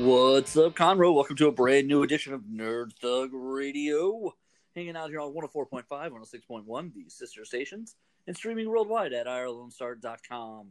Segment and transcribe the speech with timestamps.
[0.00, 1.14] What's up, Conroe?
[1.14, 4.34] Welcome to a brand new edition of Nerd Thug Radio.
[4.74, 10.68] Hanging out here on 104.5, 106.1, the sister stations, and streaming worldwide at IRLoneStar.com.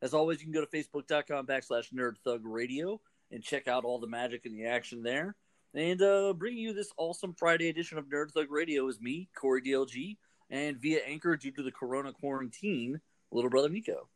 [0.00, 2.98] As always, you can go to Facebook.com backslash Nerd Thug Radio
[3.30, 5.36] and check out all the magic and the action there.
[5.74, 9.60] And uh, bringing you this awesome Friday edition of Nerd Thug Radio is me, Corey
[9.60, 10.16] DLG,
[10.48, 12.98] and via Anchor due to the Corona quarantine,
[13.30, 14.08] little brother Nico.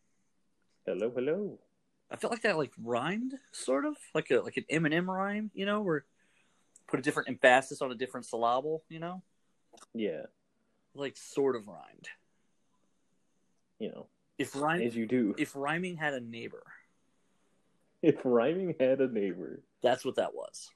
[0.86, 1.58] Hello, hello.
[2.10, 5.66] I felt like that like rhymed, sort of like a like an Eminem rhyme, you
[5.66, 6.04] know, where
[6.86, 9.22] put a different emphasis on a different syllable, you know,
[9.94, 10.22] Yeah,
[10.94, 12.08] like sort of rhymed.
[13.78, 14.06] you know,
[14.38, 15.34] If rhyme, as you do.
[15.38, 16.62] if rhyming had a neighbor,
[18.02, 19.62] If rhyming had a neighbor.
[19.82, 20.70] that's what that was.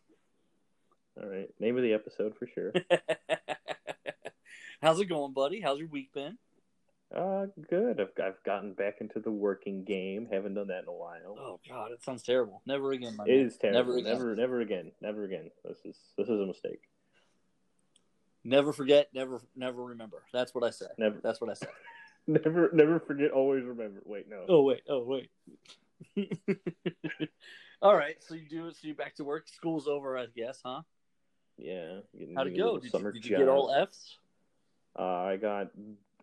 [1.20, 2.72] All right, name of the episode for sure.
[4.82, 5.60] How's it going, buddy?
[5.60, 6.38] How's your week been?
[7.14, 8.00] Uh, good.
[8.00, 10.28] I've I've gotten back into the working game.
[10.30, 11.36] Haven't done that in a while.
[11.38, 12.62] Oh God, it sounds terrible.
[12.66, 13.46] Never again, my it man.
[13.46, 13.78] is terrible.
[13.78, 14.12] Never again.
[14.12, 14.92] Never, never again.
[15.00, 15.50] Never again.
[15.64, 16.82] This is this is a mistake.
[18.44, 19.08] Never forget.
[19.12, 20.22] Never, never remember.
[20.32, 20.86] That's what I say.
[20.96, 21.66] Never, That's what I say.
[22.26, 23.30] never, never forget.
[23.30, 24.00] Always remember.
[24.04, 24.44] Wait, no.
[24.48, 24.82] Oh wait.
[24.88, 25.30] Oh wait.
[27.82, 28.16] All right.
[28.20, 28.70] So you do.
[28.70, 29.48] So you back to work.
[29.48, 30.82] School's over, I guess, huh?
[31.58, 32.00] Yeah.
[32.36, 32.78] How'd it go?
[32.78, 33.74] Did, you, did you get all.
[33.74, 34.16] Fs?
[34.98, 35.68] Uh, I got,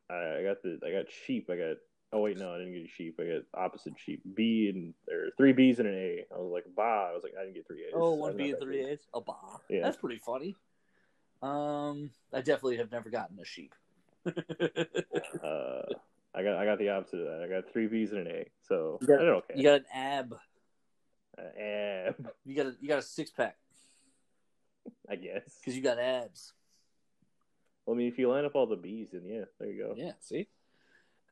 [0.09, 1.49] I got the, I got sheep.
[1.49, 1.77] I got.
[2.13, 3.19] Oh wait, no, I didn't get sheep.
[3.19, 4.21] I got opposite sheep.
[4.35, 6.25] B and or three B's and an A.
[6.33, 7.09] I was like, bah.
[7.09, 7.93] I was like, I didn't get three A's.
[7.93, 8.85] Oh, one B and three.
[8.85, 8.99] A's.
[9.13, 9.57] A bah.
[9.69, 9.81] Yeah.
[9.83, 10.55] That's pretty funny.
[11.41, 13.73] Um, I definitely have never gotten a sheep.
[15.43, 15.83] Uh,
[16.33, 17.41] I got, I got the opposite of that.
[17.43, 18.45] I got three B's and an A.
[18.67, 19.53] So You got- I okay.
[19.55, 20.35] you got an ab.
[21.37, 23.57] Uh, ab, You got a you got a six pack
[25.09, 25.57] I guess.
[25.59, 26.53] because you got abs.
[27.85, 29.93] Well, I mean, if you line up all the bees, then yeah, there you go.
[29.95, 30.13] Yeah.
[30.21, 30.47] See.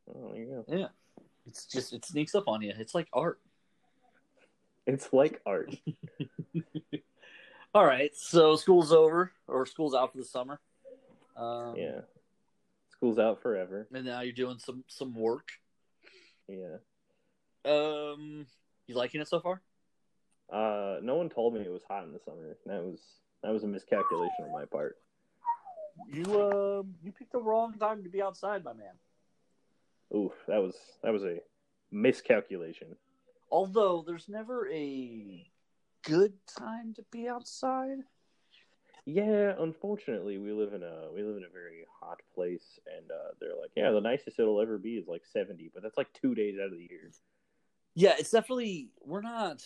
[0.10, 0.76] Oh, there you go.
[0.76, 0.88] Yeah.
[1.46, 2.74] It's just it sneaks up on you.
[2.78, 3.40] It's like art.
[4.86, 5.76] It's like art.
[7.74, 8.12] All right.
[8.16, 10.60] So school's over or school's out for the summer.
[11.36, 12.02] Um, yeah.
[12.92, 13.88] School's out forever.
[13.94, 15.50] And now you're doing some some work.
[16.48, 16.78] Yeah.
[17.66, 18.46] Um,
[18.88, 19.62] you liking it so far?
[20.52, 22.58] Uh, no one told me it was hot in the summer.
[22.66, 23.00] That was
[23.42, 24.98] that was a miscalculation on my part.
[26.12, 28.94] You um you picked the wrong time to be outside, my man.
[30.16, 31.40] Oof, that was that was a
[31.92, 32.96] miscalculation.
[33.52, 35.46] Although there's never a
[36.04, 38.00] good time to be outside.
[39.06, 43.34] Yeah, unfortunately, we live in a we live in a very hot place, and uh,
[43.40, 46.34] they're like, yeah, the nicest it'll ever be is like seventy, but that's like two
[46.34, 47.12] days out of the year.
[47.96, 49.64] Yeah, it's definitely we're not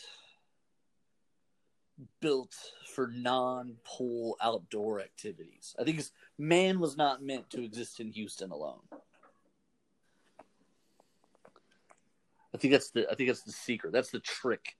[2.22, 2.56] built
[2.94, 5.76] for non-pool outdoor activities.
[5.80, 6.02] I think
[6.38, 8.82] man was not meant to exist in Houston alone.
[12.54, 13.94] I think that's the I think that's the secret.
[13.94, 14.78] That's the trick.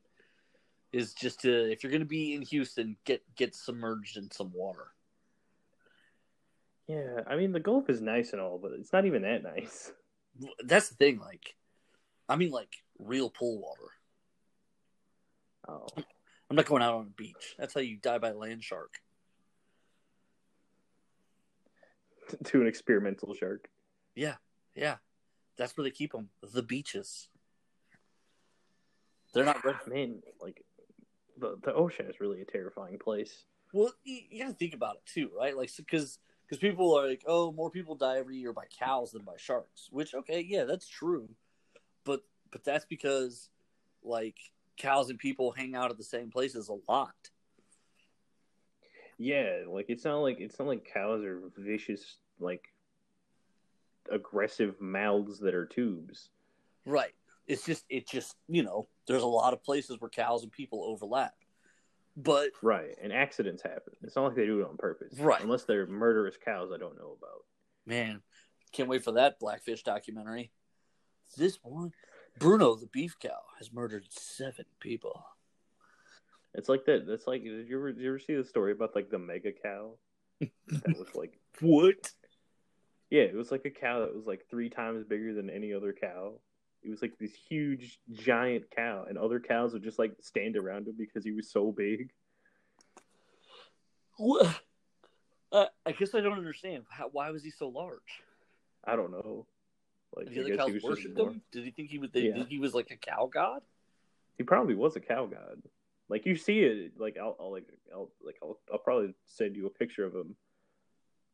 [0.94, 4.52] Is just to if you're going to be in Houston, get get submerged in some
[4.54, 4.88] water.
[6.88, 9.92] Yeah, I mean the Gulf is nice and all, but it's not even that nice.
[10.64, 11.20] That's the thing.
[11.20, 11.56] Like,
[12.30, 13.92] I mean, like real pool water.
[15.68, 15.88] Oh,
[16.50, 17.56] I'm not going out on a beach.
[17.58, 19.00] That's how you die by land shark.
[22.46, 23.70] to an experimental shark.
[24.16, 24.36] Yeah,
[24.76, 24.98] yeah.
[25.58, 26.30] That's where they keep them.
[26.54, 27.30] The beaches.
[29.34, 29.78] They're not ready.
[29.88, 30.64] Man, like
[31.38, 33.46] the the ocean is really a terrifying place.
[33.74, 35.56] Well, you, you got to think about it too, right?
[35.56, 39.24] Like, because because people are like, oh, more people die every year by cows than
[39.24, 39.90] by sharks.
[39.92, 41.30] Which, okay, yeah, that's true,
[42.06, 42.22] but
[42.52, 43.50] but that's because
[44.04, 44.38] like
[44.78, 47.16] cows and people hang out at the same places a lot.
[49.18, 52.64] Yeah, like it's not like it's not like cows are vicious, like
[54.12, 56.30] aggressive mouths that are tubes.
[56.86, 57.14] Right.
[57.48, 60.84] It's just it just you know there's a lot of places where cows and people
[60.86, 61.34] overlap,
[62.16, 63.94] but Right, and accidents happen.
[64.04, 65.18] It's not like they do it on purpose.
[65.18, 65.42] Right.
[65.42, 67.46] Unless they're murderous cows I don't know about.
[67.86, 68.22] Man,
[68.72, 70.52] can't wait for that Blackfish documentary.
[71.38, 71.92] This one,
[72.40, 75.26] Bruno the beef cow has murdered seven people.
[76.54, 77.06] It's like that.
[77.08, 77.44] That's like.
[77.44, 79.94] Did you ever, did you ever see the story about like the mega cow?
[80.40, 82.12] that was like, What?
[83.10, 85.94] yeah, it was like a cow that was like three times bigger than any other
[85.94, 86.34] cow.
[86.84, 90.88] It was like this huge, giant cow, and other cows would just like stand around
[90.88, 92.12] him because he was so big.
[94.18, 94.62] What?
[95.52, 96.84] Uh, I guess I don't understand.
[96.90, 98.22] How, why was he so large?
[98.86, 99.46] I don't know.
[100.18, 102.12] Like, The I other cows he was just more- Did he think he was?
[102.12, 102.34] They Yeah.
[102.34, 103.62] think he was like a cow god?
[104.38, 105.62] He probably was a cow god.
[106.10, 109.66] Like you see it, like I'll, I'll like I'll like I'll, I'll probably send you
[109.68, 110.36] a picture of him.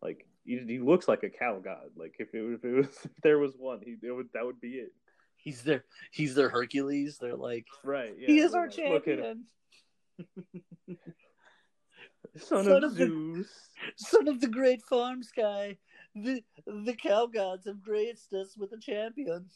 [0.01, 1.91] Like he, he looks like a cow god.
[1.95, 4.59] Like if it, if it was if there was one, he it would that would
[4.59, 4.91] be it.
[5.38, 7.18] He's their he's their Hercules.
[7.19, 8.13] They're like Right.
[8.18, 9.03] Yeah, he is our like, him.
[9.06, 9.45] champion.
[12.38, 13.47] Son, Son of, of the- Zeus.
[13.97, 15.77] Son of the great farm sky,
[16.15, 19.50] the the cow gods have graced us with a champion.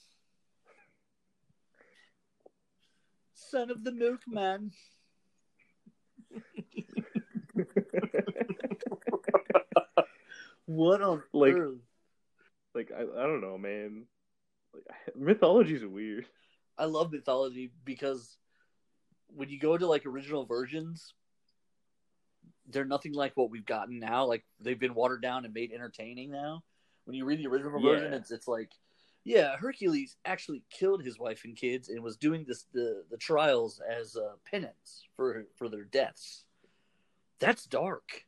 [3.33, 4.71] Son of the milkman.
[10.65, 11.79] What on Like- earth?
[12.75, 14.05] like I, I don't know, man.
[14.73, 16.25] Like, mythology's weird.
[16.77, 18.37] I love mythology because
[19.27, 21.13] when you go to like original versions,
[22.67, 24.25] they're nothing like what we've gotten now.
[24.25, 26.63] Like they've been watered down and made entertaining now.
[27.05, 27.89] When you read the original Yeah.
[27.91, 28.71] version, it's it's like,
[29.23, 33.79] yeah, Hercules actually killed his wife and kids and was doing this the the trials
[33.79, 36.45] as uh, penance for for their deaths.
[37.39, 38.25] That's dark.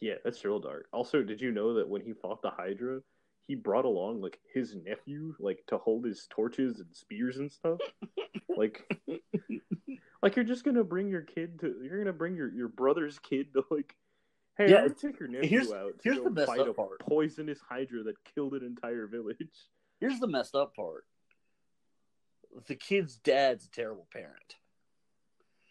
[0.00, 0.86] Yeah, that's real dark.
[0.92, 3.00] Also, did you know that when he fought the Hydra,
[3.48, 7.78] he brought along like his nephew, like to hold his torches and spears and stuff?
[8.56, 8.84] like,
[10.22, 13.52] like you're just gonna bring your kid to, you're gonna bring your your brother's kid
[13.54, 13.96] to like,
[14.58, 17.00] hey, Yeah, take your nephew here's- out to here's the messed fight up a part.
[17.00, 19.38] poisonous Hydra that killed an entire village.
[19.98, 21.04] Here's the messed up part.
[22.68, 24.54] The kid's dad's a terrible parent.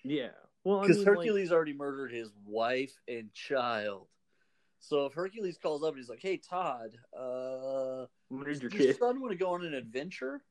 [0.03, 0.29] Yeah,
[0.63, 4.07] well, I Because mean, like- Hercules already murdered his wife and child.
[4.79, 8.06] So if Hercules calls up and he's like, "Hey Todd, uh,
[8.45, 10.41] does your son want to go on an adventure?"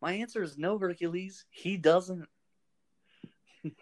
[0.00, 1.44] My answer is no, Hercules.
[1.50, 2.26] He doesn't.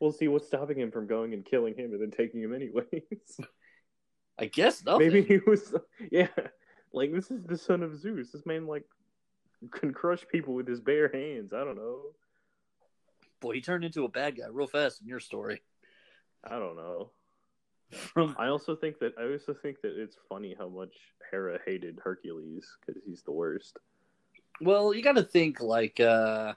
[0.00, 3.40] We'll see what's stopping him from going and killing him and then taking him anyways.
[4.38, 5.08] I guess nothing.
[5.08, 5.74] Maybe he was,
[6.12, 6.28] yeah.
[6.92, 8.30] Like this is the son of Zeus.
[8.30, 8.84] This man like
[9.72, 11.52] can crush people with his bare hands.
[11.52, 12.02] I don't know.
[13.40, 15.62] Boy, he turned into a bad guy real fast in your story.
[16.44, 17.10] I don't know.
[17.90, 20.94] From I also think that I also think that it's funny how much
[21.30, 23.78] Hera hated Hercules because he's the worst.
[24.60, 26.52] well, you got to think like uh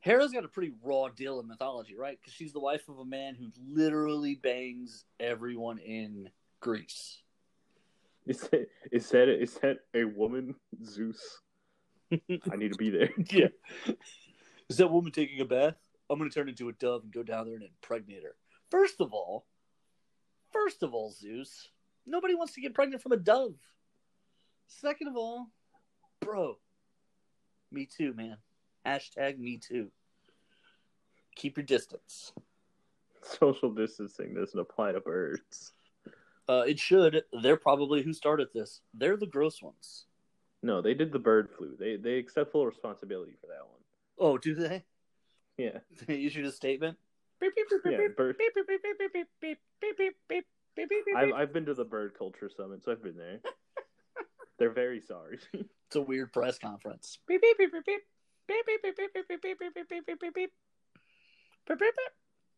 [0.00, 2.18] Hera's got a pretty raw deal in mythology, right?
[2.20, 6.28] Because she's the wife of a man who literally bangs everyone in
[6.60, 7.22] Greece.
[8.26, 11.40] Is that is that is that a woman, Zeus?
[12.12, 13.10] I need to be there.
[13.30, 13.48] Yeah.
[14.68, 15.76] Is that woman taking a bath?
[16.10, 18.34] I'm going to turn into a dove and go down there and impregnate her.
[18.72, 19.44] First of all,
[20.50, 21.68] first of all, Zeus,
[22.06, 23.56] nobody wants to get pregnant from a dove.
[24.66, 25.50] Second of all,
[26.20, 26.56] bro,
[27.70, 28.38] me too, man.
[28.86, 29.90] Hashtag me too.
[31.36, 32.32] Keep your distance.
[33.20, 35.72] Social distancing doesn't apply to birds.
[36.48, 37.24] Uh, it should.
[37.42, 38.80] They're probably who started this.
[38.94, 40.06] They're the gross ones.
[40.62, 41.76] No, they did the bird flu.
[41.78, 43.80] They they accept full responsibility for that one.
[44.18, 44.82] Oh, do they?
[45.58, 46.96] Yeah, They issued a statement.
[47.92, 48.08] Yeah.
[48.16, 48.36] Bird.
[51.16, 53.40] I've I've been to the bird culture summit, so I've been there.
[54.58, 55.38] They're very sorry.
[55.52, 57.18] It's a weird press conference.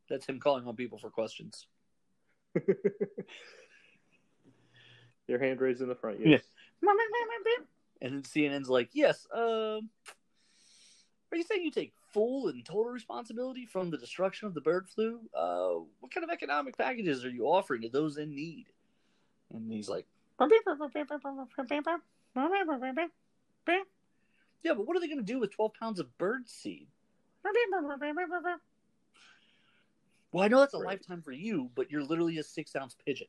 [0.09, 1.67] That's him calling on people for questions.
[5.27, 6.21] Your hand raised in the front.
[6.25, 6.43] Yes.
[8.03, 9.89] And then CNN's like, yes, um,
[11.33, 14.89] are you saying you take full and total responsibility from the destruction of the bird
[14.89, 15.21] flu?
[15.35, 18.67] Uh, what kind of economic packages are you offering to those in need?
[19.53, 20.07] And he's like,
[24.63, 26.87] yeah, but what are they going to do with 12 pounds of bird seed?
[30.33, 30.87] Well, I know that's a Right.
[30.99, 33.29] lifetime for you, but you're literally a six ounce pigeon.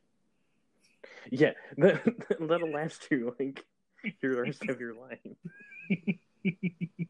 [1.30, 2.02] Yeah, that,
[2.40, 3.64] that'll last you like
[4.22, 5.20] your rest of your life.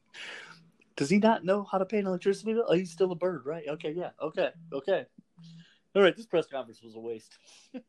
[0.96, 2.64] Does he not know how to pay an electricity bill?
[2.66, 3.64] Oh, he's still a bird, right?
[3.68, 4.10] Okay, yeah.
[4.20, 5.04] Okay, okay.
[5.94, 7.36] All right, this press conference was a waste.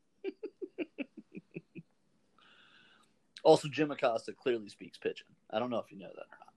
[3.42, 5.26] also, Jim Acosta clearly speaks pigeon.
[5.50, 6.54] I don't know if you know that or not.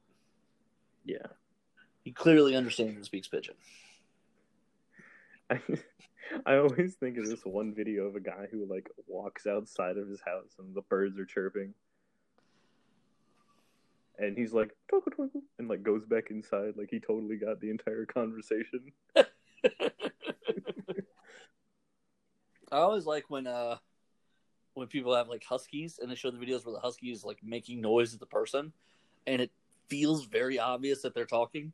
[1.06, 1.28] Yeah.
[2.04, 3.56] He clearly understands and speaks pigeon.
[5.50, 5.62] I,
[6.46, 10.08] I always think of this one video of a guy who like walks outside of
[10.08, 11.74] his house and the birds are chirping.
[14.22, 17.72] And he's like, twinkle, twinkle, and like goes back inside like he totally got the
[17.72, 18.92] entire conversation.
[22.72, 23.78] I always like when uh
[24.76, 27.40] when people have like huskies and they show the videos where the husky is like
[27.44, 28.72] making noise at the person
[29.26, 29.52] and it
[29.88, 31.74] feels very obvious that they're talking.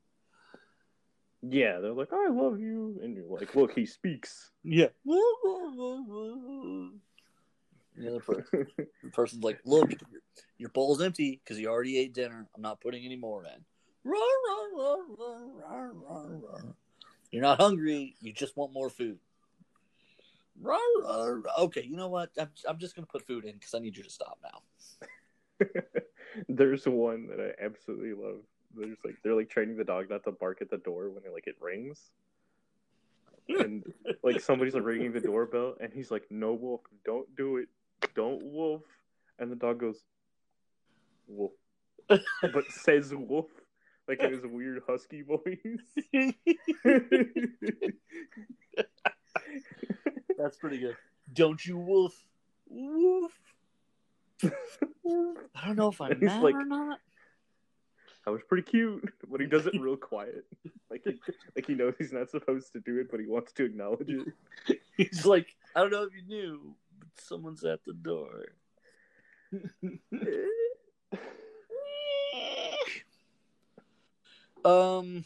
[1.43, 2.99] Yeah, they're like, I love you.
[3.03, 4.51] And you're like, look, he speaks.
[4.63, 4.87] Yeah.
[7.97, 8.45] the other per-
[9.03, 10.21] the person's like, "Look, your,
[10.57, 12.47] your bowl's empty because you already ate dinner.
[12.55, 13.63] I'm not putting any more in."
[17.31, 18.15] You're not hungry.
[18.21, 19.19] You just want more food.
[21.59, 22.31] Okay, you know what?
[22.39, 25.67] I'm, I'm just gonna put food in because I need you to stop now.
[26.49, 28.41] There's one that I absolutely love.
[28.75, 31.33] There's like they're like training the dog not to bark at the door when it
[31.33, 32.11] like it rings.
[33.49, 33.83] and
[34.23, 37.69] like somebody's like ringing the doorbell, and he's like, "No, Wolf, don't do it,
[38.17, 38.81] don't Wolf,"
[39.39, 40.03] and the dog goes,
[41.27, 41.53] "Wolf,"
[42.09, 43.45] but says "Wolf."
[44.09, 45.57] Like in his weird husky voice.
[50.37, 50.95] That's pretty good.
[51.33, 52.13] Don't you wolf?
[52.69, 53.31] Woof.
[54.43, 54.49] I
[55.65, 56.99] don't know if I'm He's mad like- or not.
[58.25, 60.45] That was pretty cute, but he does it real quiet.
[60.91, 61.17] Like he,
[61.55, 64.79] like he knows he's not supposed to do it, but he wants to acknowledge it.
[64.97, 66.86] He's like, I don't know if you knew, but
[67.19, 68.45] someone's at the door.
[74.65, 75.23] um,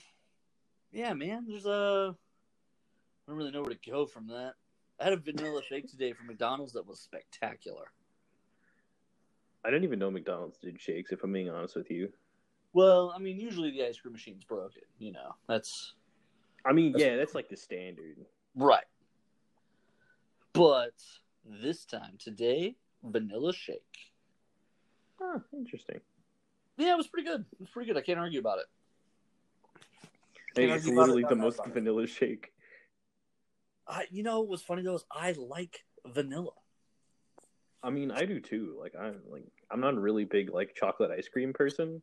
[0.92, 1.46] yeah, man.
[1.48, 2.16] There's a.
[3.28, 4.54] I don't really know where to go from that.
[5.00, 7.86] I had a vanilla shake today from McDonald's that was spectacular.
[9.64, 11.12] I didn't even know McDonald's did shakes.
[11.12, 12.12] If I'm being honest with you,
[12.74, 14.82] Well, I mean, usually the ice cream machine's broken.
[14.98, 15.94] You know, that's
[16.66, 18.18] I mean, That's- yeah, that's like the standard.
[18.56, 18.84] right.
[20.54, 20.94] But
[21.46, 23.82] this time today, vanilla shake.
[25.54, 26.00] Interesting.
[26.78, 27.46] Yeah, it was pretty good.
[27.54, 27.98] It was pretty good.
[27.98, 28.66] I can't argue about it.
[30.56, 31.74] Can't it's about it, literally the most about it.
[31.76, 32.52] vanilla shake.
[33.88, 36.52] I, you know, what's funny though is I like vanilla.
[37.84, 38.76] I mean, I do too.
[38.80, 42.02] Like I'm like I'm not a really big like chocolate ice cream person.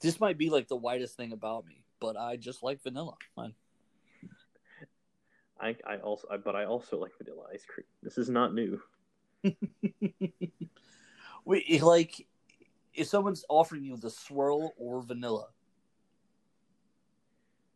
[0.00, 3.14] This might be like the whitest thing about me, but I just like vanilla.
[3.36, 3.54] I-
[5.60, 7.86] I I also I, but I also like vanilla ice cream.
[8.02, 8.80] This is not new.
[11.44, 12.26] Wait, like,
[12.92, 15.46] if someone's offering you the swirl or vanilla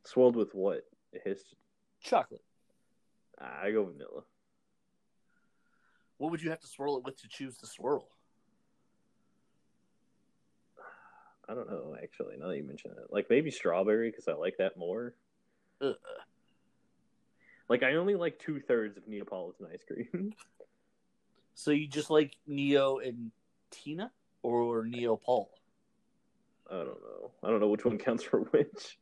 [0.04, 0.82] Swirled with what?
[1.24, 1.42] His
[2.02, 2.42] chocolate,
[3.38, 4.22] I go vanilla.
[6.18, 8.08] what would you have to swirl it with to choose the swirl?
[11.48, 12.36] I don't know actually.
[12.36, 15.14] Now that you mention it, like maybe strawberry because I like that more.
[15.80, 15.94] Ugh.
[17.68, 20.34] Like I only like two thirds of Neapolitan ice cream.
[21.56, 23.30] So you just like Neo and
[23.70, 24.10] Tina
[24.42, 25.50] or Neo Paul?
[26.68, 27.30] I don't know.
[27.42, 28.98] I don't know which one counts for which.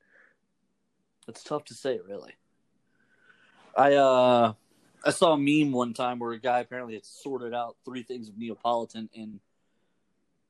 [1.28, 2.34] It's tough to say, really.
[3.76, 4.52] I uh
[5.04, 8.28] I saw a meme one time where a guy apparently had sorted out three things
[8.28, 9.40] of Neapolitan and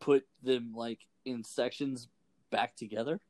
[0.00, 2.08] put them like in sections
[2.50, 3.20] back together.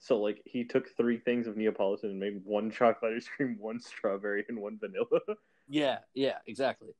[0.00, 3.78] So like he took three things of Neapolitan and made one chocolate ice cream, one
[3.78, 5.20] strawberry, and one vanilla.
[5.68, 6.94] Yeah, yeah, exactly.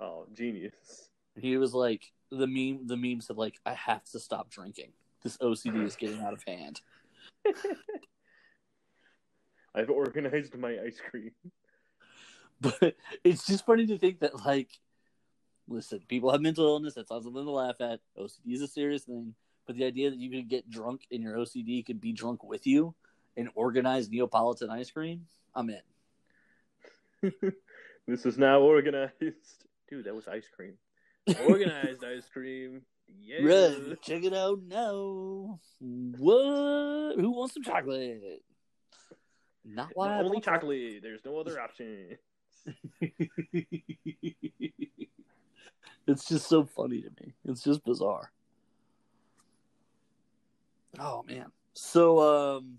[0.00, 1.10] oh, genius.
[1.38, 4.92] He was like the meme the meme said like I have to stop drinking.
[5.22, 6.80] This OCD is getting out of hand.
[9.74, 11.32] I've organized my ice cream.
[12.62, 14.68] But it's just funny to think that like
[15.66, 18.00] listen, people have mental illness, that's not something to laugh at.
[18.18, 19.34] OCD is a serious thing.
[19.66, 22.66] But the idea that you could get drunk and your OCD could be drunk with
[22.66, 22.94] you
[23.36, 27.32] and organize Neapolitan ice cream, I'm in.
[28.06, 29.12] this is now organized.
[29.88, 30.74] Dude, that was ice cream.
[31.46, 32.82] Organized ice cream.
[33.20, 33.38] Yeah.
[33.42, 35.58] Right, check it out now.
[35.80, 37.16] What?
[37.18, 38.40] Who wants some chocolate?
[39.64, 41.00] Not why Only chocolate.
[41.02, 42.18] There's no other option.
[46.06, 47.34] it's just so funny to me.
[47.44, 48.30] It's just bizarre.
[50.98, 51.46] Oh man.
[51.74, 52.78] So um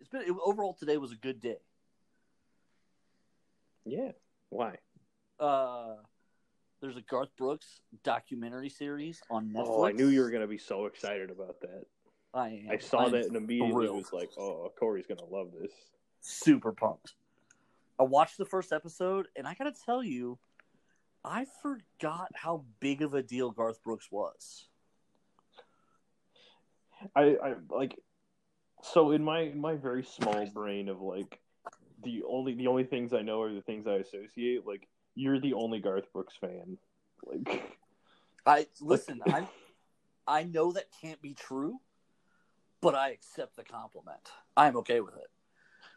[0.00, 1.58] it's been it, overall today was a good day.
[3.84, 4.12] Yeah.
[4.50, 4.76] Why?
[5.38, 5.96] Uh
[6.80, 9.64] there's a Garth Brooks documentary series on Netflix.
[9.68, 11.84] Oh, I knew you were gonna be so excited about that.
[12.34, 12.70] I am.
[12.72, 13.96] I saw I'm that and immediately thrilled.
[13.96, 15.72] was like, "Oh, Corey's gonna love this."
[16.24, 17.14] super pumped.
[17.98, 20.38] I watched the first episode, and I gotta tell you,
[21.24, 24.68] I forgot how big of a deal Garth Brooks was.
[27.14, 27.98] I, I like
[28.82, 31.40] so in my in my very small brain of like
[32.02, 34.66] the only the only things I know are the things I associate.
[34.66, 36.78] Like you're the only Garth Brooks fan.
[37.24, 37.78] Like
[38.46, 39.20] I listen.
[39.26, 39.46] I
[40.26, 41.80] I know that can't be true,
[42.80, 44.30] but I accept the compliment.
[44.56, 45.28] I'm okay with it.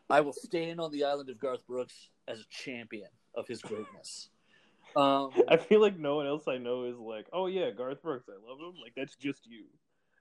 [0.09, 4.29] I will stand on the island of Garth Brooks as a champion of his greatness.
[4.95, 8.27] Um, I feel like no one else I know is like, oh yeah, Garth Brooks,
[8.29, 8.81] I love him.
[8.81, 9.65] Like that's just you.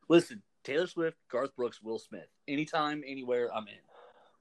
[0.09, 2.27] listen, Taylor Swift, Garth Brooks, Will Smith.
[2.49, 3.79] Anytime, anywhere, I'm in.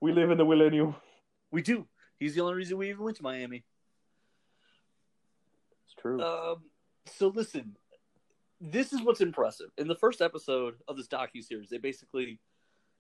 [0.02, 0.96] We live in the millennium.
[1.52, 1.88] We do.
[2.20, 3.64] He's the only reason we even went to Miami.
[5.86, 6.20] It's true.
[6.20, 6.64] Um,
[7.06, 7.78] so listen,
[8.60, 9.68] this is what's impressive.
[9.78, 12.40] In the first episode of this docu series, they basically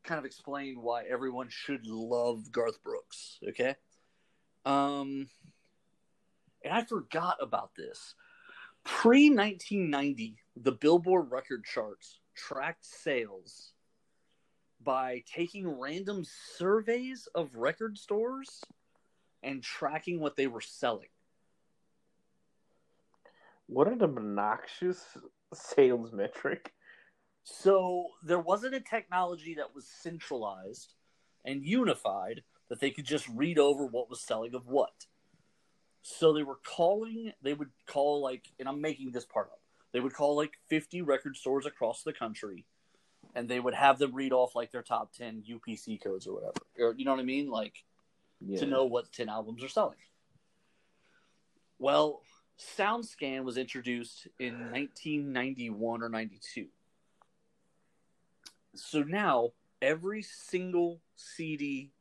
[0.04, 3.40] kind of explain why everyone should love Garth Brooks.
[3.50, 3.74] Okay,
[4.66, 5.28] um,
[6.64, 8.14] and I forgot about this.
[8.84, 13.74] Pre nineteen ninety, the Billboard record charts tracked sales
[14.84, 16.24] by taking random
[16.58, 18.62] surveys of record stores
[19.42, 21.08] and tracking what they were selling.
[23.68, 25.18] What an obnoxious
[25.54, 26.74] sales metric.
[27.44, 30.94] So there wasn't a technology that was centralized
[31.46, 35.06] and unified that they could just read over what was selling of what.
[36.02, 39.62] So they were calling, they would call like, and I'm making this part up,
[39.96, 42.66] they would call like 50 record stores across the country
[43.34, 46.60] and they would have them read off like their top 10 UPC codes or whatever.
[46.78, 47.50] Or, you know what I mean?
[47.50, 47.86] Like
[48.42, 48.60] Yeah.
[48.60, 49.96] to know what 10 albums are selling.
[51.80, 52.24] Well,
[52.60, 56.68] SoundScan was introduced in 1991 or 92.
[58.76, 61.94] So now every single CD,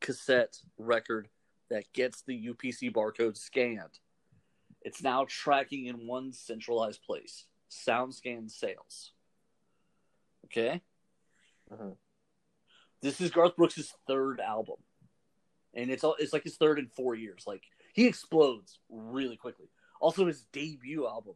[0.00, 1.28] cassette, record
[1.68, 4.00] that gets the UPC barcode scanned,
[4.86, 9.12] it's now tracking in one centralized place SoundScan sales.
[10.46, 10.80] Okay?
[11.70, 11.96] Mhm.
[13.02, 14.76] This is Garth Brooks' third album
[15.76, 17.44] and it's all it's like his third in four years.
[17.46, 17.62] Like
[17.92, 19.66] he explodes really quickly.
[20.00, 21.34] Also, his debut album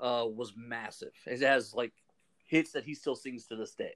[0.00, 1.12] uh, was massive.
[1.26, 1.92] It has like
[2.46, 3.94] hits that he still sings to this day.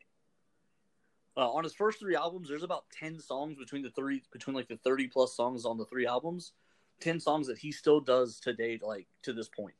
[1.36, 4.68] Uh, on his first three albums, there's about ten songs between the three between like
[4.68, 6.52] the thirty plus songs on the three albums.
[7.00, 9.74] Ten songs that he still does to date, like to this point.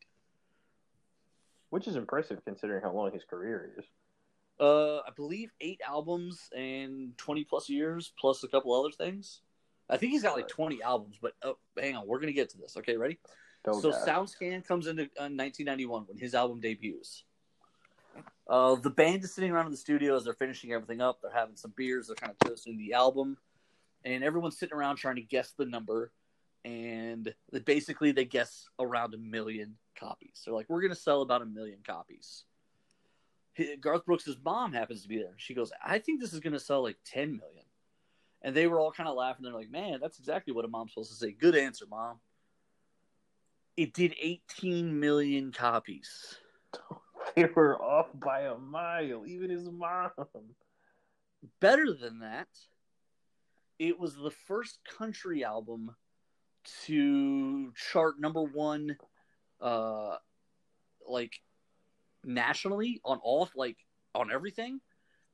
[1.70, 3.84] Which is impressive considering how long his career is.
[4.60, 9.40] Uh, I believe eight albums and twenty plus years, plus a couple other things.
[9.90, 12.58] I think he's got like twenty albums, but oh, hang on, we're gonna get to
[12.58, 12.76] this.
[12.76, 13.18] Okay, ready?
[13.64, 13.90] Don't so.
[13.90, 17.24] SoundScan comes into uh, 1991 when his album debuts.
[18.46, 21.20] Uh, the band is sitting around in the studio as they're finishing everything up.
[21.22, 22.08] They're having some beers.
[22.08, 23.38] They're kind of toasting the album,
[24.04, 26.12] and everyone's sitting around trying to guess the number.
[26.64, 30.42] And they, basically, they guess around a million copies.
[30.44, 32.44] They're like, "We're going to sell about a million copies."
[33.80, 35.34] Garth Brooks' mom happens to be there.
[35.36, 37.64] She goes, "I think this is going to sell like 10 million.
[38.42, 39.44] And they were all kind of laughing.
[39.44, 42.18] They're like, "Man, that's exactly what a mom's supposed to say." Good answer, mom
[43.76, 46.38] it did 18 million copies.
[47.36, 49.26] they were off by a mile.
[49.26, 50.10] Even his mom.
[51.60, 52.48] Better than that,
[53.78, 55.94] it was the first country album
[56.86, 58.96] to chart number one,
[59.60, 60.16] uh,
[61.08, 61.40] like
[62.24, 63.76] nationally on all like
[64.14, 64.80] on everything,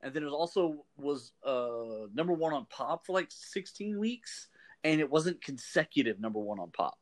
[0.01, 4.47] and then it also was uh number one on pop for like 16 weeks,
[4.83, 6.97] and it wasn't consecutive number one on pop.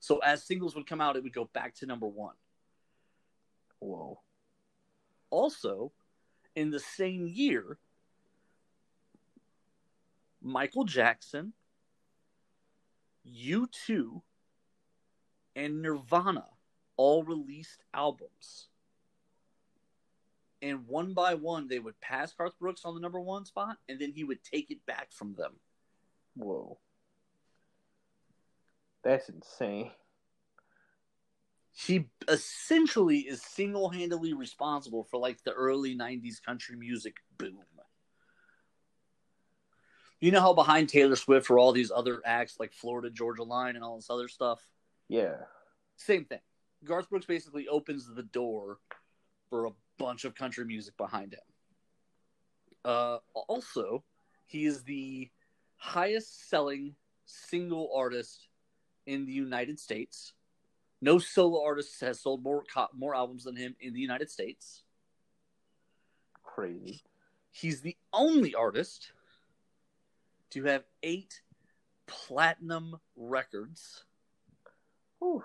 [0.00, 2.34] So as singles would come out, it would go back to number one.
[3.80, 4.20] Whoa.
[5.30, 5.92] also
[6.54, 7.78] in the same year
[10.42, 11.54] michael jackson
[13.34, 14.22] u2
[15.56, 16.44] and nirvana
[16.96, 18.68] all released albums
[20.62, 23.98] and one by one they would pass garth brooks on the number one spot and
[23.98, 25.52] then he would take it back from them
[26.36, 26.78] Whoa.
[29.02, 29.90] That's insane.
[31.72, 37.58] he essentially is single-handedly responsible for like the early 90s country music boom
[40.20, 43.74] you know how behind taylor swift were all these other acts like florida georgia line
[43.76, 44.60] and all this other stuff
[45.08, 45.36] Yeah.
[45.96, 46.40] same thing
[46.84, 48.78] garth brooks basically opens the door
[49.48, 51.40] for a bunch of country music behind him
[52.84, 54.04] uh, also
[54.46, 55.30] he is the
[55.76, 56.94] highest selling
[57.26, 58.48] single artist
[59.06, 60.32] in the united states
[61.02, 64.82] no solo artist has sold more co- more albums than him in the United States.
[66.42, 67.02] Crazy.
[67.52, 69.12] He's the only artist
[70.50, 71.40] to have eight
[72.06, 74.04] platinum records.
[75.18, 75.42] Whew.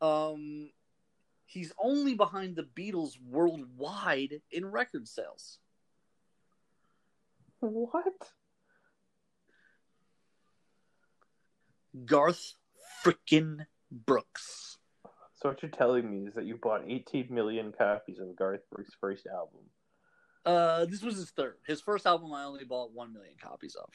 [0.00, 0.70] Um,
[1.46, 5.58] he's only behind the Beatles worldwide in record sales.
[7.60, 8.04] What?
[12.04, 12.54] Garth
[13.02, 14.78] frickin' Brooks.
[15.34, 18.94] So what you're telling me is that you bought 18 million copies of Garth Brooks'
[19.00, 19.60] first album.
[20.46, 21.56] Uh, this was his third.
[21.66, 23.90] His first album, I only bought one million copies of.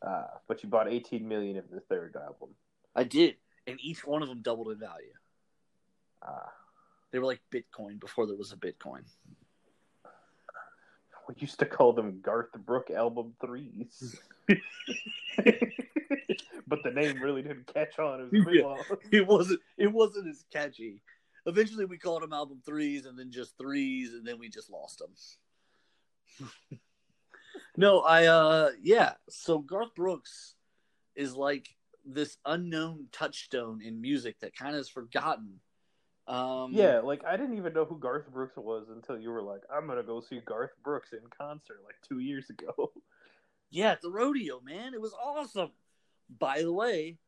[0.00, 2.50] Uh, but you bought 18 million of the third album.
[2.96, 5.12] I did, and each one of them doubled in value.
[6.22, 6.50] Ah,
[7.12, 9.02] They were like Bitcoin before there was a Bitcoin.
[11.28, 14.18] we used to call them Garth Brook album threes.
[16.66, 18.20] but the name really didn't catch on.
[18.32, 18.62] It was Yeah.
[18.64, 18.82] long.
[19.12, 19.60] It wasn't.
[19.76, 21.02] It wasn't as catchy.
[21.46, 24.98] Eventually, we called them album threes, and then just threes, and then we just lost
[24.98, 25.10] them.
[27.76, 28.26] No, I.
[28.26, 29.14] uh Yeah.
[29.28, 30.54] So Garth Brooks
[31.14, 31.68] is like
[32.04, 35.60] this unknown touchstone in music that kind of is forgotten
[36.26, 39.62] Um, Yeah, like I didn't even know who Garth Brooks was until you were like,
[39.72, 42.92] "I'm gonna go see Garth Brooks in concert" like two years ago.
[43.70, 45.70] yeah, at the rodeo, man, it was awesome.
[46.28, 47.18] By the way,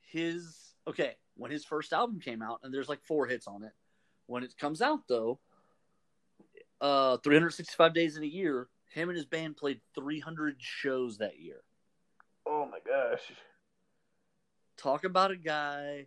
[0.00, 3.72] his okay when his first album came out, and there's like four hits on it.
[4.26, 5.40] When it comes out though,
[6.80, 11.62] uh, 365 days in a year, him and his band played 300 shows that year.
[12.46, 13.32] oh my gosh!
[14.76, 16.06] Talk about a guy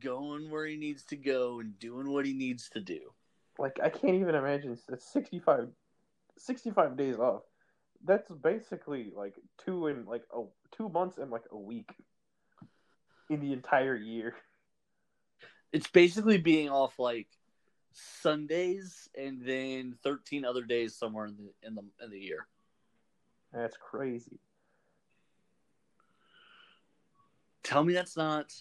[0.00, 3.00] going where he needs to go and doing what he needs to do.
[3.58, 5.68] Like I can't even imagine that's 65,
[6.36, 7.42] 65 days off.
[8.04, 10.42] That's basically like two in like a
[10.76, 11.90] two months and like a week
[13.30, 14.34] in the entire year.
[15.72, 17.28] It's basically being off like
[17.96, 22.46] Sundays and then 13 other days somewhere in the in the in the year.
[23.52, 24.38] That's crazy.
[27.62, 28.52] Tell me that's not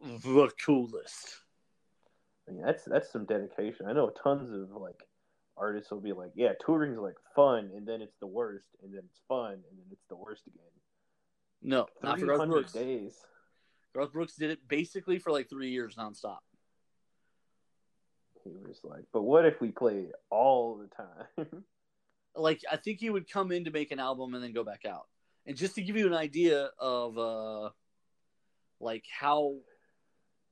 [0.00, 1.40] the coolest.
[2.48, 3.86] I mean, that's that's some dedication.
[3.86, 5.02] I know tons of like
[5.56, 9.02] artists will be like, yeah, touring's like fun, and then it's the worst, and then
[9.04, 10.64] it's fun, and then it's the worst again.
[11.60, 12.72] No, not for Three Garth Brooks.
[12.72, 13.16] days.
[13.94, 16.38] Garth Brooks did it basically for like three years nonstop.
[18.44, 21.64] He was like, but what if we play all the time?
[22.34, 24.86] Like I think he would come in to make an album and then go back
[24.86, 25.06] out.
[25.44, 27.70] And just to give you an idea of uh
[28.80, 29.56] like how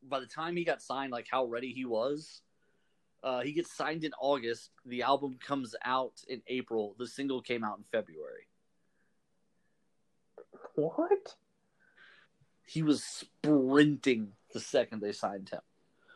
[0.07, 2.43] by the time he got signed, like how ready he was,
[3.23, 7.65] uh he gets signed in August, the album comes out in April, the single came
[7.65, 8.47] out in February.
[10.75, 11.35] what?
[12.67, 15.61] He was sprinting the second they signed him.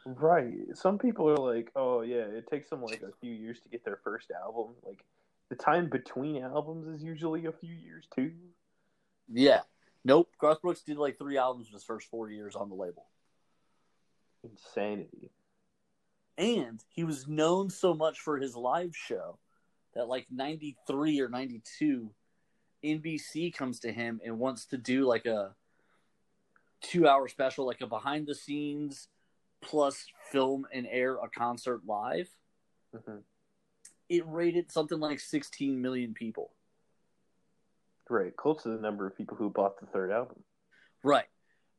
[0.06, 0.54] Right.
[0.74, 3.84] Some people are like, oh yeah, it takes them like a few years to get
[3.84, 4.74] their first album.
[4.82, 5.04] Like
[5.48, 8.32] the time between albums is usually a few years too.
[9.32, 9.60] Yeah.
[10.04, 10.30] Nope.
[10.38, 13.06] Garth Brooks did like three albums in his first four years on the label.
[14.42, 15.30] Insanity.
[16.36, 19.38] And he was known so much for his live show
[19.94, 22.10] that like 93 or 92
[22.84, 25.54] NBC comes to him and wants to do like a
[26.82, 29.08] 2 hour special like a behind the scenes
[29.64, 32.28] plus film and air a concert live.
[32.92, 33.18] hmm
[34.08, 36.52] It rated something like 16 million people.
[38.08, 40.42] Right, close to the number of people who bought the third album.
[41.02, 41.24] Right.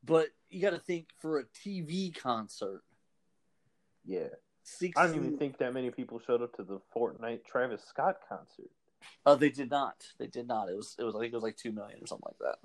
[0.04, 2.84] But you got to think for a TV concert
[4.06, 4.28] Yeah,
[4.64, 8.18] 16 I don't even think that many people showed up to the Fortnite Travis Scott
[8.28, 8.70] concert.
[9.26, 10.04] Uh, they did not.
[10.20, 10.70] They did not.
[10.70, 10.96] It was.
[10.98, 11.16] It was.
[11.16, 12.58] I think it was like two million or something like that.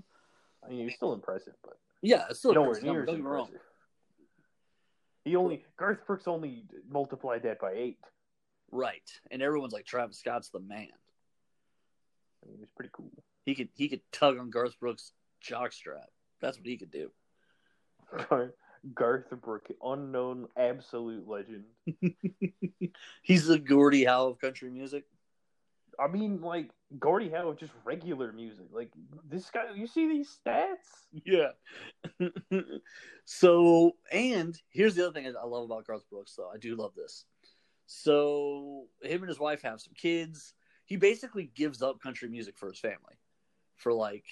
[0.64, 3.50] I mean, he's still impressive, but Yeah, it's still nowhere near don't get me wrong.
[5.24, 7.98] He only Garth Brooks only multiplied that by eight.
[8.72, 10.88] Right, and everyone's like Travis Scott's the man.
[12.42, 13.10] I mean, it's pretty cool.
[13.44, 15.12] He could he could tug on Garth Brooks'
[15.44, 16.06] jockstrap.
[16.40, 17.10] That's what he could do.
[18.94, 21.64] Garth Brooks, unknown absolute legend.
[23.22, 25.04] He's the Gordie Howe of country music.
[26.00, 28.66] I mean, like Gordie Howe, just regular music.
[28.72, 28.90] Like
[29.28, 31.06] this guy, you see these stats?
[31.24, 31.50] Yeah.
[33.24, 36.50] so, and here's the other thing I love about Garth Brooks, though.
[36.52, 37.24] I do love this.
[37.86, 40.54] So, him and his wife have some kids.
[40.86, 43.18] He basically gives up country music for his family
[43.76, 44.24] for like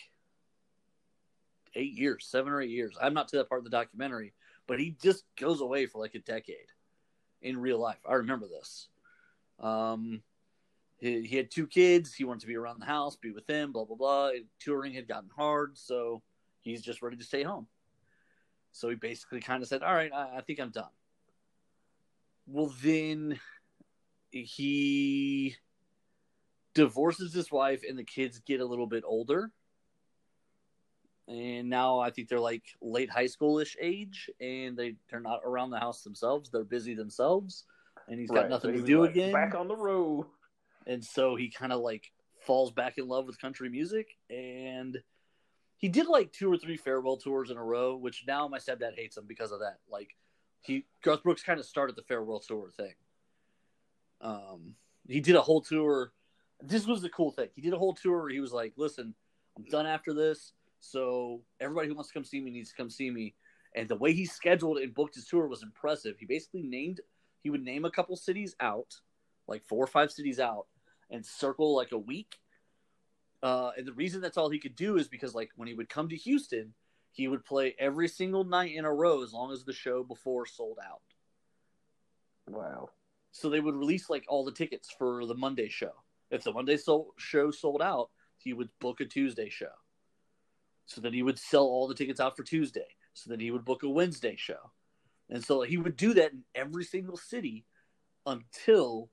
[1.75, 2.97] eight years, seven or eight years.
[3.01, 4.33] I'm not to that part of the documentary,
[4.67, 6.57] but he just goes away for like a decade
[7.43, 8.01] in real life.
[8.09, 8.89] I remember this.
[9.61, 10.23] Um,
[10.99, 12.15] he, he had two kids.
[12.15, 14.31] He wanted to be around the house, be with them, blah, blah, blah.
[14.59, 15.79] Touring had gotten hard.
[15.79, 16.23] So,
[16.61, 17.67] he's just ready to stay home.
[18.73, 20.91] So he basically kind of said, "All right, I, I think I'm done."
[22.47, 23.41] Well, then
[24.31, 25.57] he
[26.75, 29.51] divorces his wife, and the kids get a little bit older,
[31.27, 35.71] and now I think they're like late high schoolish age, and they they're not around
[35.71, 36.51] the house themselves.
[36.51, 37.65] They're busy themselves,
[38.09, 40.27] and he's got Right, nothing so he to do like, again Back on the road.
[40.89, 44.99] And so he kind of like falls back in love with country music and
[45.77, 48.95] he did like two or three farewell tours in a row which now my stepdad
[48.97, 49.79] hates him because of that.
[49.89, 50.17] Like
[50.63, 52.95] he garth brooks kind of started the farewell tour thing.
[54.21, 54.75] Um
[55.07, 56.13] he did a whole tour.
[56.61, 57.49] This was the cool thing.
[57.55, 59.15] He did a whole tour where he was like listen
[59.57, 62.91] i'm done after this so everybody who wants to come see me needs to come
[62.91, 63.35] see me.
[63.75, 66.17] And the way he scheduled and booked his tour was impressive.
[66.19, 67.01] He basically named
[67.43, 68.95] he would name a couple cities out
[69.47, 70.67] like four or five cities out
[71.11, 72.39] and circle like a week.
[73.43, 75.89] Uh, and the reason that's all he could do is because like when he would
[75.89, 76.75] come to Houston,
[77.13, 80.47] he would play every single night in a row as long as the show before
[80.47, 81.01] sold out.
[82.49, 82.91] Wow.
[83.33, 85.93] So they would release like all the tickets for the Monday show.
[86.31, 89.73] If the Monday so- show sold out, he would book a Tuesday show.
[90.87, 92.87] So then he would sell all the tickets out for Tuesday.
[93.13, 94.71] So then he would book a Wednesday show.
[95.29, 97.67] And so he would do that in every single city
[98.25, 99.11] until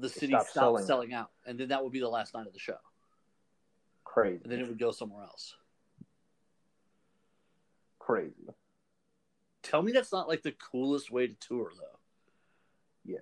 [0.00, 0.84] the city stopped stopped, selling.
[0.84, 1.30] selling out.
[1.46, 2.76] And then that would be the last night of the show.
[4.04, 4.40] Crazy.
[4.42, 5.54] And then it would go somewhere else.
[7.98, 8.48] Crazy.
[9.62, 11.98] Tell me that's not like the coolest way to tour, though.
[13.04, 13.18] Yeah.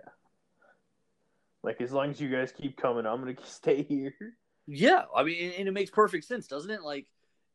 [1.62, 4.14] Like as long as you guys keep coming, I'm gonna stay here.
[4.66, 6.82] Yeah, I mean, and it makes perfect sense, doesn't it?
[6.82, 7.06] Like,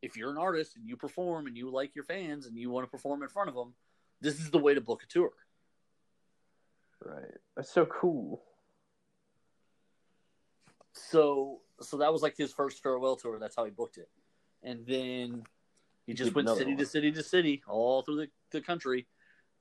[0.01, 2.86] if you're an artist and you perform and you like your fans and you want
[2.86, 3.73] to perform in front of them,
[4.21, 5.32] this is the way to book a tour.
[7.03, 7.32] Right.
[7.55, 8.43] That's so cool.
[11.10, 13.40] So, so that was like his first farewell tour.
[13.40, 14.10] That's how he booked it,
[14.64, 15.44] and then
[16.06, 19.08] he just went city to city to city all through the, the country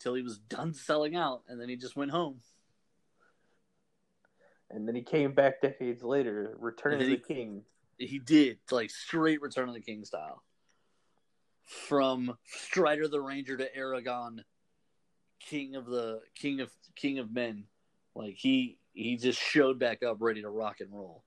[0.01, 2.41] till he was done selling out, and then he just went home.
[4.71, 7.63] And then he came back decades later, Return of the King.
[7.99, 10.43] He did like straight Return of the King style,
[11.65, 14.41] from Strider the Ranger to Aragorn,
[15.41, 17.65] King of the King of King of Men.
[18.15, 21.25] Like he he just showed back up, ready to rock and roll,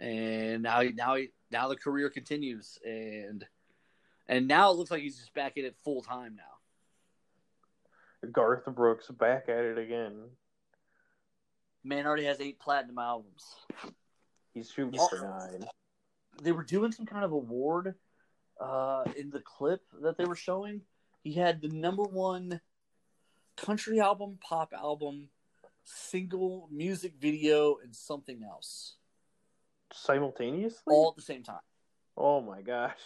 [0.00, 3.46] and now he now he now the career continues, and
[4.26, 6.42] and now it looks like he's just back at it full time now.
[8.32, 10.30] Garth Brooks back at it again.
[11.84, 13.44] Man already has eight platinum albums.
[14.54, 15.64] He's shooting for nine.
[16.42, 17.94] they were doing some kind of award
[18.60, 20.82] uh, in the clip that they were showing.
[21.22, 22.60] He had the number one
[23.56, 25.28] country album, pop album,
[25.84, 28.96] single, music video, and something else
[29.92, 30.82] Simultaneously?
[30.86, 31.60] all at the same time.
[32.16, 32.98] Oh my gosh.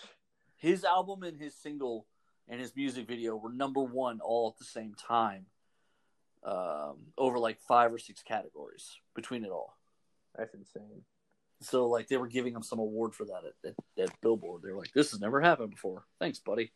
[0.56, 2.06] His album and his single
[2.48, 5.46] and his music video were number one all at the same time
[6.44, 9.76] um, over like five or six categories between it all.
[10.36, 11.02] That's insane.
[11.60, 14.62] So like they were giving him some award for that at, at, at Billboard.
[14.62, 16.72] They were like, "This has never happened before." Thanks, buddy.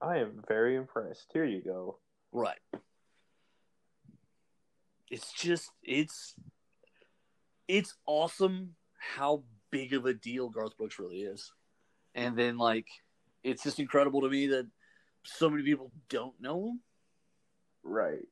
[0.00, 1.30] I am very impressed.
[1.32, 1.98] Here you go.
[2.32, 2.58] Right.
[5.10, 6.34] It's just it's
[7.68, 11.52] it's awesome how big of a deal Garth Brooks really is.
[12.14, 12.88] And then like
[13.44, 14.66] it's just incredible to me that
[15.24, 16.80] so many people don't know him.
[17.84, 18.26] Right.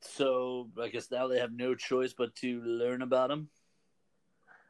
[0.00, 3.48] So I guess now they have no choice but to learn about him.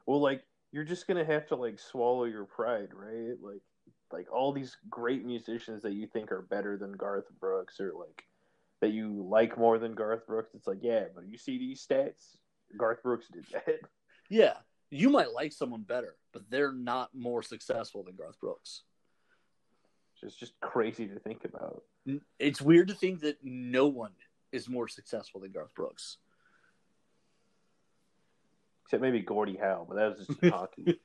[0.06, 0.42] Well, like
[0.72, 3.36] you're just gonna have to like swallow your pride, right?
[3.40, 3.62] Like,
[4.10, 8.24] like all these great musicians that you think are better than Garth Brooks, or like
[8.80, 10.54] that you like more than Garth Brooks.
[10.54, 12.36] It's like, yeah, but you see these stats.
[12.76, 13.80] Garth Brooks did that.
[14.30, 14.54] Yeah.
[14.90, 18.82] You might like someone better, but they're not more successful than Garth Brooks.
[20.22, 21.82] It's just crazy to think about.
[22.38, 24.12] It's weird to think that no one
[24.52, 26.18] is more successful than Garth Brooks.
[28.84, 31.00] Except maybe Gordie Howe, but that was just in hockey.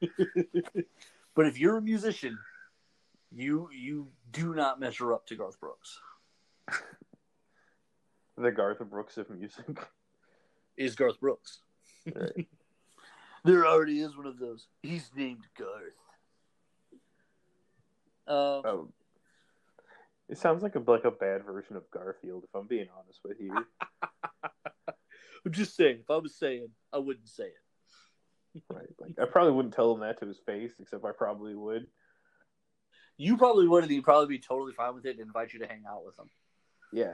[1.36, 2.38] but if you're a musician,
[3.32, 5.99] you you do not measure up to Garth Brooks.
[8.36, 9.78] The Garth Brooks of music.
[10.77, 11.59] Is Garth Brooks?
[12.13, 12.47] Right.
[13.45, 14.67] There already is one of those.
[14.81, 15.93] He's named Garth.
[18.27, 18.89] Uh, Oh.
[20.29, 23.39] It sounds like a like a bad version of Garfield, if I'm being honest with
[23.39, 23.53] you.
[25.45, 25.99] I'm just saying.
[26.01, 28.62] If I was saying, I wouldn't say it.
[28.69, 28.88] Right.
[28.99, 31.88] Like I probably wouldn't tell him that to his face, except I probably would.
[33.17, 35.67] You probably would, and he'd probably be totally fine with it and invite you to
[35.67, 36.29] hang out with him.
[36.93, 37.13] Yeah.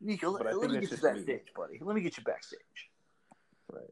[0.00, 1.10] Nico, But let, let me get you just me.
[1.10, 1.78] backstage, buddy.
[1.80, 2.60] Let me get you backstage.
[3.70, 3.84] Right.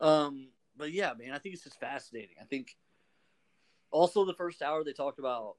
[0.00, 2.36] Um, but yeah, man, I think it's just fascinating.
[2.40, 2.76] I think
[3.90, 5.56] also the first hour they talked about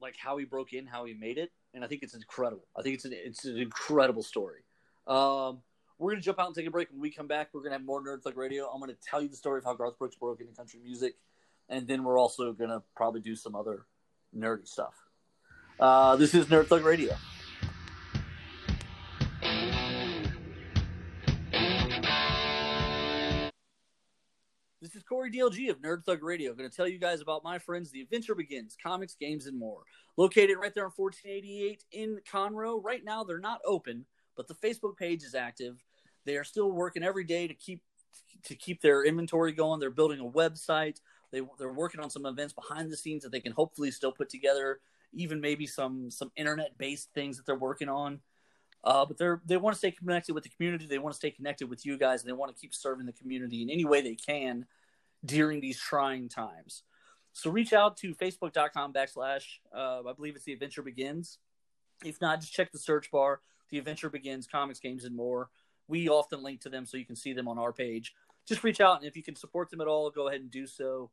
[0.00, 2.66] like how he broke in, how he made it, and I think it's incredible.
[2.76, 4.60] I think it's an it's an incredible story.
[5.06, 5.62] Um,
[5.98, 6.90] we're gonna jump out and take a break.
[6.90, 8.66] When we come back, we're gonna have more Nerd Thug Radio.
[8.68, 11.16] I'm gonna tell you the story of how Garth Brooks broke into country music,
[11.68, 13.86] and then we're also gonna probably do some other
[14.36, 14.94] nerdy stuff.
[15.80, 17.16] Uh, this is Nerd Thug Radio.
[24.82, 26.52] This is Corey DLG of Nerd Thug Radio.
[26.52, 29.84] going to tell you guys about my friends, The Adventure Begins, comics, games, and more.
[30.18, 32.84] Located right there on 1488 in Conroe.
[32.84, 34.04] Right now, they're not open,
[34.36, 35.82] but the Facebook page is active.
[36.26, 37.82] They are still working every day to keep
[38.44, 39.80] to keep their inventory going.
[39.80, 41.00] They're building a website.
[41.30, 44.28] They they're working on some events behind the scenes that they can hopefully still put
[44.28, 44.80] together.
[45.12, 48.20] Even maybe some some internet based things that they're working on.
[48.84, 50.86] Uh, but they're they want to stay connected with the community.
[50.86, 53.12] They want to stay connected with you guys, and they want to keep serving the
[53.12, 54.66] community in any way they can
[55.24, 56.84] during these trying times.
[57.32, 59.44] So reach out to facebook.com backslash
[59.74, 61.38] uh, I believe it's the adventure begins.
[62.04, 63.40] If not, just check the search bar.
[63.70, 65.50] The adventure begins, comics, games, and more.
[65.86, 68.14] We often link to them so you can see them on our page.
[68.48, 70.66] Just reach out, and if you can support them at all, go ahead and do
[70.66, 71.10] so.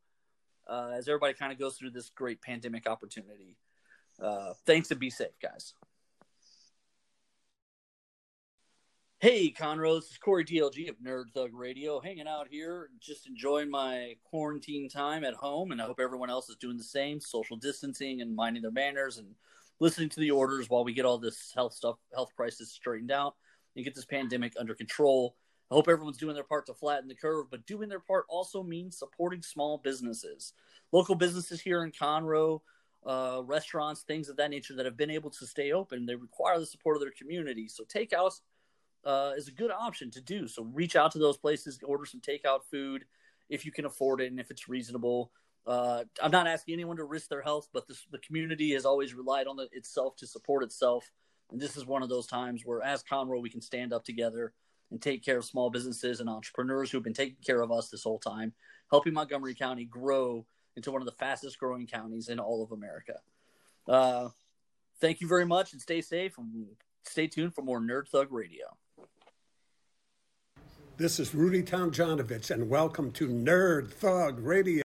[0.68, 3.56] uh, as everybody kind of goes through this great pandemic opportunity.
[4.22, 5.74] Uh, thanks and be safe, guys.
[9.20, 13.68] Hey, Conroe, this is Corey DLG of Nerd Thug Radio, hanging out here, just enjoying
[13.68, 17.58] my quarantine time at home, and I hope everyone else is doing the same, social
[17.58, 19.34] distancing and minding their manners and
[19.80, 23.36] listening to the orders while we get all this health stuff, health crisis straightened out
[23.76, 25.36] and get this pandemic under control.
[25.72, 28.62] I hope everyone's doing their part to flatten the curve, but doing their part also
[28.62, 30.54] means supporting small businesses,
[30.92, 32.62] local businesses here in Conroe,
[33.08, 36.06] uh, restaurants, things of that nature that have been able to stay open.
[36.06, 37.70] They require the support of their community.
[37.70, 38.34] So takeout
[39.06, 40.48] uh, is a good option to do.
[40.48, 43.06] So reach out to those places, order some takeout food
[43.50, 45.32] if you can afford it and if it's reasonable.
[45.66, 49.14] Uh, I'm not asking anyone to risk their health, but this, the community has always
[49.14, 51.10] relied on it itself to support itself.
[51.52, 54.54] And this is one of those times where, as Conroe, we can stand up together
[54.92, 58.04] and take care of small businesses and entrepreneurs who've been taking care of us this
[58.04, 58.54] whole time,
[58.92, 60.46] helping Montgomery County grow
[60.78, 63.16] into one of the fastest growing counties in all of America.
[63.88, 64.30] Uh,
[65.02, 66.68] thank you very much and stay safe and
[67.04, 68.66] stay tuned for more Nerd Thug Radio.
[70.98, 74.84] This is Rudy Tomjanovich, and welcome to Nerd Thug Radio.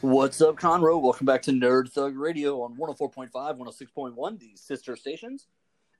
[0.00, 1.00] What's up, Conroe?
[1.00, 5.48] Welcome back to Nerd Thug Radio on 104.5, 106.1, these sister stations.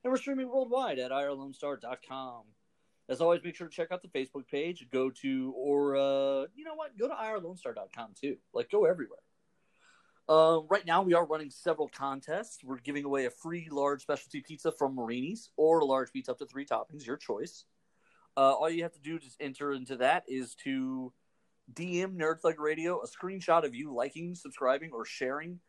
[0.03, 2.43] And we're streaming worldwide at IRLoneStar.com.
[3.09, 4.85] As always, make sure to check out the Facebook page.
[4.91, 6.97] Go to, or, uh, you know what?
[6.97, 8.37] Go to IRLoneStar.com too.
[8.53, 9.19] Like, go everywhere.
[10.29, 12.61] Uh, right now, we are running several contests.
[12.63, 16.37] We're giving away a free large specialty pizza from Marini's or a large pizza up
[16.39, 17.63] to three toppings, your choice.
[18.35, 21.13] Uh, all you have to do to enter into that is to
[21.73, 25.59] DM Nerd Thug Radio a screenshot of you liking, subscribing, or sharing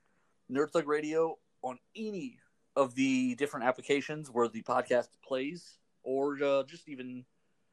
[0.51, 2.39] Nerd Thug Radio on any
[2.79, 7.25] of the different applications where the podcast plays, or uh, just even,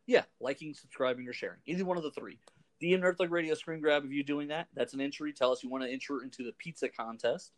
[0.07, 1.59] yeah, liking, subscribing, or sharing.
[1.65, 2.39] Either one of the three.
[2.81, 4.67] DM Nerd Thug Radio screen grab of you doing that.
[4.73, 5.31] That's an entry.
[5.31, 7.51] Tell us you want to enter into the pizza contest.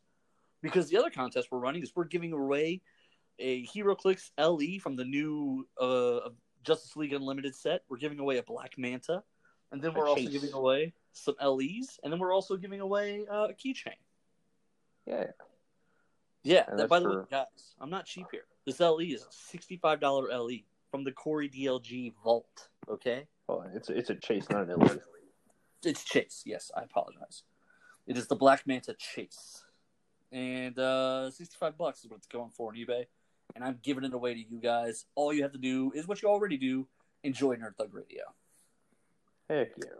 [0.61, 2.81] Because the other contest we're running is we're giving away
[3.39, 6.29] a HeroClix LE from the new uh,
[6.63, 7.81] Justice League Unlimited set.
[7.89, 9.23] We're giving away a Black Manta
[9.71, 13.47] and then we're also giving away some LEs, and then we're also giving away uh,
[13.49, 13.97] a keychain.
[15.05, 15.27] Yeah.
[16.43, 18.45] Yeah, that, by the for- way, guys, I'm not cheap here.
[18.65, 20.59] This LE is sixty-five dollar LE
[20.91, 22.69] from the Corey DLG Vault.
[22.89, 24.95] Okay, Oh, it's it's a chase, not an LA.
[25.83, 26.43] it's Chase.
[26.45, 27.43] Yes, I apologize.
[28.05, 29.63] It is the Black Manta Chase,
[30.31, 33.05] and uh, sixty-five bucks is what it's going for on eBay.
[33.55, 35.05] And I'm giving it away to you guys.
[35.15, 36.87] All you have to do is what you already do:
[37.23, 38.23] enjoy Nerd Thug Radio.
[39.49, 39.91] Heck yeah.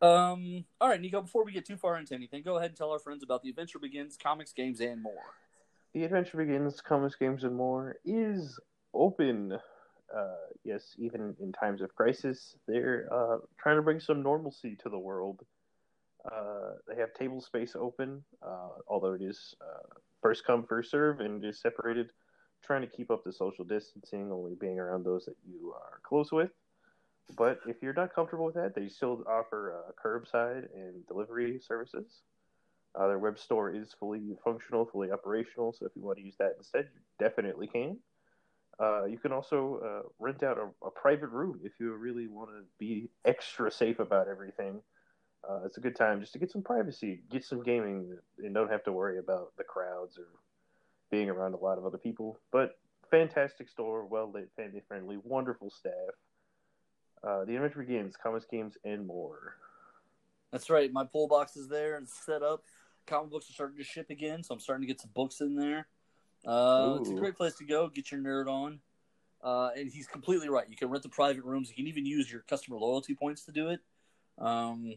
[0.00, 0.64] Um.
[0.80, 1.22] All right, Nico.
[1.22, 3.50] Before we get too far into anything, go ahead and tell our friends about the
[3.50, 5.34] Adventure Begins comics, games, and more.
[5.92, 8.58] The Adventure Begins, comics, games, and more is
[8.94, 9.58] open.
[10.14, 10.34] Uh,
[10.64, 14.98] yes, even in times of crisis, they're uh, trying to bring some normalcy to the
[14.98, 15.40] world.
[16.30, 21.20] Uh, they have table space open, uh, although it is uh, first come, first serve,
[21.20, 22.10] and it is separated.
[22.62, 26.32] Trying to keep up the social distancing, only being around those that you are close
[26.32, 26.50] with.
[27.36, 32.22] But if you're not comfortable with that, they still offer uh, curbside and delivery services.
[32.98, 35.72] Uh, their web store is fully functional, fully operational.
[35.72, 37.98] So if you want to use that instead, you definitely can.
[38.80, 42.50] Uh, you can also uh, rent out a, a private room if you really want
[42.50, 44.80] to be extra safe about everything.
[45.48, 48.70] Uh, it's a good time just to get some privacy, get some gaming, and don't
[48.70, 50.26] have to worry about the crowds or
[51.10, 52.38] being around a lot of other people.
[52.52, 52.72] But
[53.10, 55.92] fantastic store, well lit, family friendly, wonderful staff.
[57.22, 59.56] Uh, the inventory games, comics, games, and more.
[60.52, 60.92] That's right.
[60.92, 62.64] My pull box is there and set up.
[63.06, 65.56] Comic books are starting to ship again, so I'm starting to get some books in
[65.56, 65.88] there.
[66.46, 67.88] Uh, it's a great place to go.
[67.88, 68.80] Get your nerd on.
[69.42, 70.68] Uh, and he's completely right.
[70.68, 71.68] You can rent the private rooms.
[71.68, 73.80] You can even use your customer loyalty points to do it.
[74.38, 74.94] Um,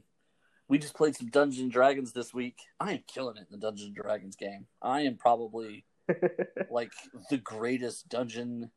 [0.67, 2.57] we just played some Dungeons and Dragons this week.
[2.79, 4.67] I am killing it in the Dungeons and Dragons game.
[4.81, 5.86] I am probably
[6.71, 6.91] like
[7.29, 8.71] the greatest dungeon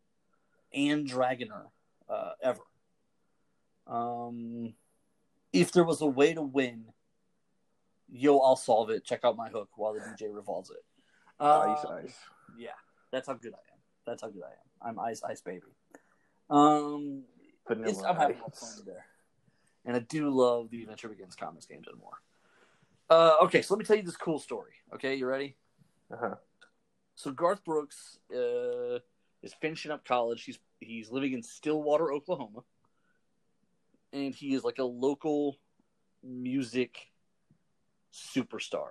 [0.73, 1.66] and dragoner
[2.09, 2.61] uh, ever.
[3.87, 4.74] Um,
[5.53, 6.87] if there was a way to win,
[8.11, 9.05] yo, I'll solve it.
[9.05, 10.85] Check out my hook while the DJ revolves it.
[11.41, 12.16] ice, Uh, ice.
[12.57, 12.70] Yeah,
[13.11, 13.78] that's how good I am.
[14.07, 14.97] That's how good I am.
[14.99, 15.62] I'm ice, ice baby.
[16.51, 17.24] Um,
[17.66, 18.76] Vanilla I'm having a lot of ice.
[18.76, 19.07] fun there,
[19.85, 22.12] and I do love the Adventure Begins comics, games, and more.
[23.11, 24.72] Uh, okay, so let me tell you this cool story.
[24.95, 25.57] Okay, you ready?
[26.12, 26.35] Uh-huh.
[27.16, 28.99] So Garth Brooks uh,
[29.43, 30.45] is finishing up college.
[30.45, 32.61] He's he's living in Stillwater, Oklahoma,
[34.15, 35.59] and he is like a local
[36.23, 37.11] music
[38.15, 38.91] superstar.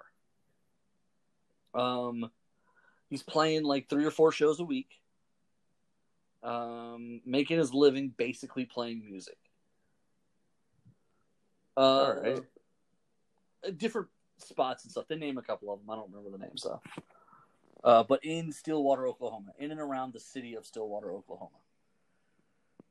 [1.74, 2.30] Um,
[3.10, 5.00] he's playing like three or four shows a week.
[6.44, 9.38] um, making his living basically playing music.
[11.76, 12.44] Uh, All right.
[13.78, 15.08] different spots and stuff.
[15.08, 15.90] They name a couple of them.
[15.90, 16.82] I don't remember the names though.
[17.84, 21.58] Uh, but in Stillwater, Oklahoma, in and around the city of Stillwater, Oklahoma.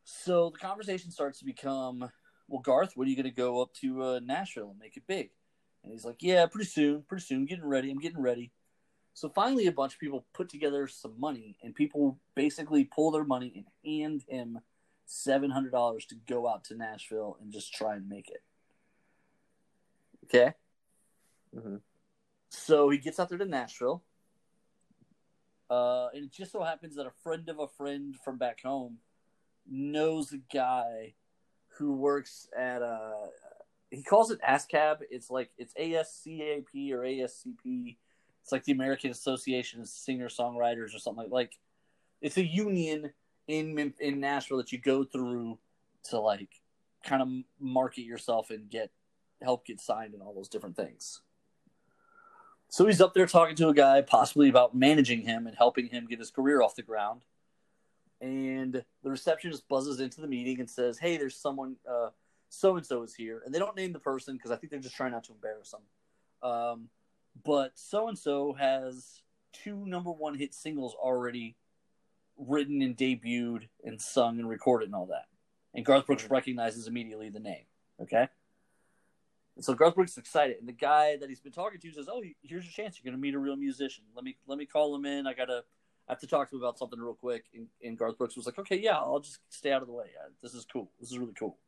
[0.04, 2.10] So the conversation starts to become,
[2.52, 5.06] well, Garth, when are you going to go up to uh, Nashville and make it
[5.06, 5.30] big?
[5.82, 7.90] And he's like, yeah, pretty soon, pretty soon, getting ready.
[7.90, 8.52] I'm getting ready.
[9.14, 13.24] So finally, a bunch of people put together some money, and people basically pull their
[13.24, 14.60] money and hand him
[15.06, 18.42] seven hundred dollars to go out to Nashville and just try and make it.
[20.24, 20.52] Okay.
[21.54, 21.76] hmm
[22.50, 24.02] So he gets out there to Nashville.
[25.70, 28.98] Uh, and it just so happens that a friend of a friend from back home
[29.66, 31.14] knows a guy
[31.76, 33.26] who works at uh
[33.90, 34.98] he calls it ASCAP.
[35.10, 37.96] It's like it's ASCAP or ASCP.
[38.42, 41.58] It's like the American Association of Singer Songwriters or something like like
[42.20, 43.12] it's a union
[43.48, 45.58] in in Nashville that you go through
[46.04, 46.48] to like
[47.04, 47.28] kind of
[47.60, 48.90] market yourself and get
[49.42, 51.20] help get signed and all those different things.
[52.68, 56.06] So he's up there talking to a guy, possibly about managing him and helping him
[56.06, 57.22] get his career off the ground.
[58.22, 61.76] And the receptionist buzzes into the meeting and says, "Hey, there's someone.
[62.48, 64.80] So and so is here." And they don't name the person because I think they're
[64.80, 66.48] just trying not to embarrass them.
[66.48, 66.88] Um,
[67.44, 71.56] but so and so has two number one hit singles already
[72.36, 75.26] written and debuted and sung and recorded and all that.
[75.74, 77.64] And Garth Brooks recognizes immediately the name.
[78.00, 78.28] Okay.
[79.56, 82.08] And so Garth Brooks is excited, and the guy that he's been talking to says,
[82.10, 82.98] "Oh, here's your chance.
[82.98, 84.04] You're going to meet a real musician.
[84.14, 85.26] Let me let me call him in.
[85.26, 85.64] I gotta
[86.08, 88.46] I have to talk to him about something real quick." And, and Garth Brooks was
[88.46, 90.06] like, "Okay, yeah, I'll just stay out of the way.
[90.20, 90.90] Uh, This is cool.
[91.00, 91.58] This is really cool."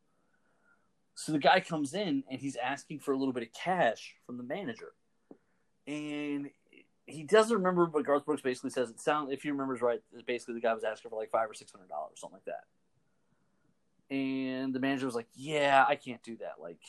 [1.15, 4.37] So the guy comes in and he's asking for a little bit of cash from
[4.37, 4.93] the manager,
[5.87, 6.51] and
[7.07, 10.55] he doesn't remember, but Garth Brooks basically says it sound if he remembers right, basically
[10.55, 14.15] the guy was asking for like five or six hundred dollars, something like that.
[14.15, 16.55] And the manager was like, "Yeah, I can't do that.
[16.61, 16.81] Like,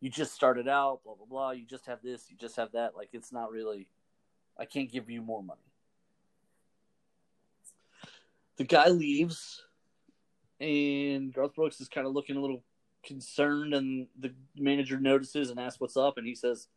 [0.00, 1.50] you just started out, blah blah blah.
[1.52, 2.96] You just have this, you just have that.
[2.96, 3.88] Like, it's not really.
[4.58, 5.60] I can't give you more money."
[8.60, 9.64] The guy leaves,
[10.60, 12.62] and Garth Brooks is kind of looking a little
[13.02, 16.68] concerned, and the manager notices and asks what's up, and he says,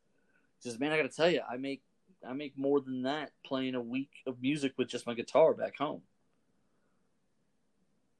[0.61, 1.83] "He says, man, I got to tell you, I make
[2.25, 5.77] I make more than that playing a week of music with just my guitar back
[5.77, 6.03] home."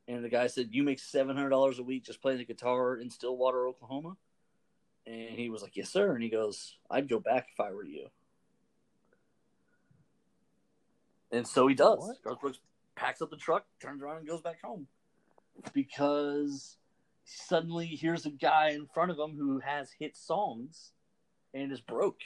[0.09, 2.97] And the guy said, "You make seven hundred dollars a week just playing the guitar
[2.97, 4.17] in Stillwater, Oklahoma."
[5.07, 7.85] And he was like, "Yes, sir." And he goes, "I'd go back if I were
[7.85, 8.09] you."
[11.31, 11.99] And so he does.
[11.99, 12.21] What?
[12.23, 12.59] Garth Brooks
[12.95, 14.87] packs up the truck, turns around, and goes back home
[15.73, 16.77] because
[17.25, 20.91] suddenly here's a guy in front of him who has hit songs
[21.53, 22.21] and is broke.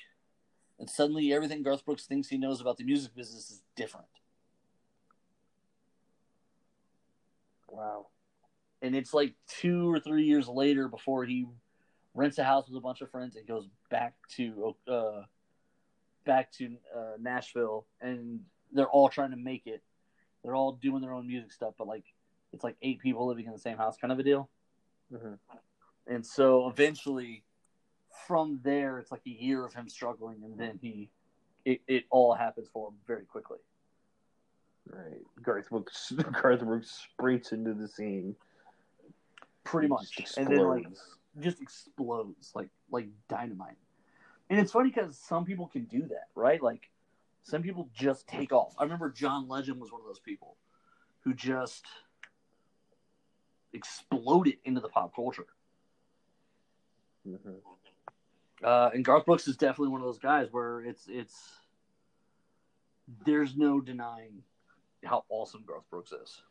[0.80, 4.08] And suddenly everything Garth Brooks thinks he knows about the music business is different.
[7.68, 8.08] Wow.
[8.82, 11.48] And it's like two or three years later before he
[12.14, 15.22] rents a house with a bunch of friends and goes back to uh,
[16.26, 18.42] back to uh, Nashville, and
[18.72, 19.82] they're all trying to make it.
[20.44, 22.06] They're all doing their own music stuff, but like
[22.54, 24.50] it's like eight people living in the same house, kind of a deal.
[25.12, 25.34] hmm
[26.08, 27.44] And so eventually,
[28.28, 31.10] from there, it's like a year of him struggling, and then he,
[31.66, 33.60] it, it all happens for him very quickly.
[34.90, 35.22] Right.
[35.42, 36.14] Garth Brooks.
[36.42, 38.36] Garth Brooks sprints into the scene.
[39.64, 41.18] Pretty much, and then like explodes.
[41.42, 43.76] just explodes like like dynamite.
[44.50, 46.64] And it's funny because some people can do that, right?
[46.64, 46.90] Like
[47.44, 48.74] some people just take off.
[48.78, 50.58] I remember John Legend was one of those people
[51.22, 51.86] who just
[53.74, 55.48] exploded into the pop culture.
[57.26, 57.62] Mhm.
[58.64, 61.62] Uh, and Garth Brooks is definitely one of those guys where it's it's
[63.26, 64.44] there's no denying
[65.04, 66.42] how awesome Garth Brooks is.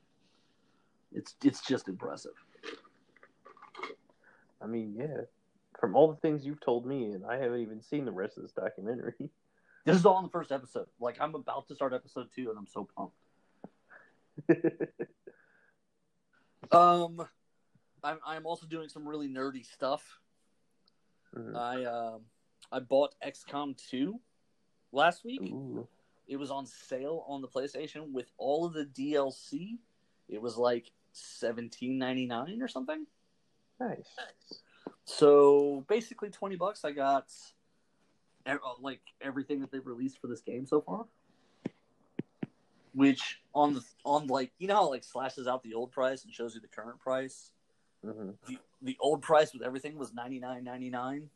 [1.13, 2.35] It's it's just impressive.
[4.61, 5.23] I mean, yeah.
[5.79, 8.43] From all the things you've told me, and I haven't even seen the rest of
[8.43, 9.15] this documentary.
[9.87, 10.89] This is all in the first episode.
[11.01, 13.17] Like I'm about to start episode two, and I'm so pumped.
[16.73, 17.27] Um,
[18.03, 20.19] I'm I'm also doing some really nerdy stuff.
[21.35, 21.57] Mhm.
[21.57, 22.23] I um
[22.73, 24.21] I bought XCOM two
[24.93, 25.43] last week.
[25.43, 25.87] Ooh.
[26.27, 29.79] It was on sale on the PlayStation with all of the DLC.
[30.29, 33.07] It was like seventeen ninety nine or something.
[33.79, 34.09] Nice.
[35.05, 36.85] So basically twenty bucks.
[36.85, 37.56] I got uh,
[38.81, 41.07] like everything that they've released for this game so far.
[42.95, 46.33] Which on the on like you know how like slashes out the old price and
[46.33, 47.53] shows you the current price.
[48.03, 51.29] hmm the the old price with everything was ninety nine ninety nine.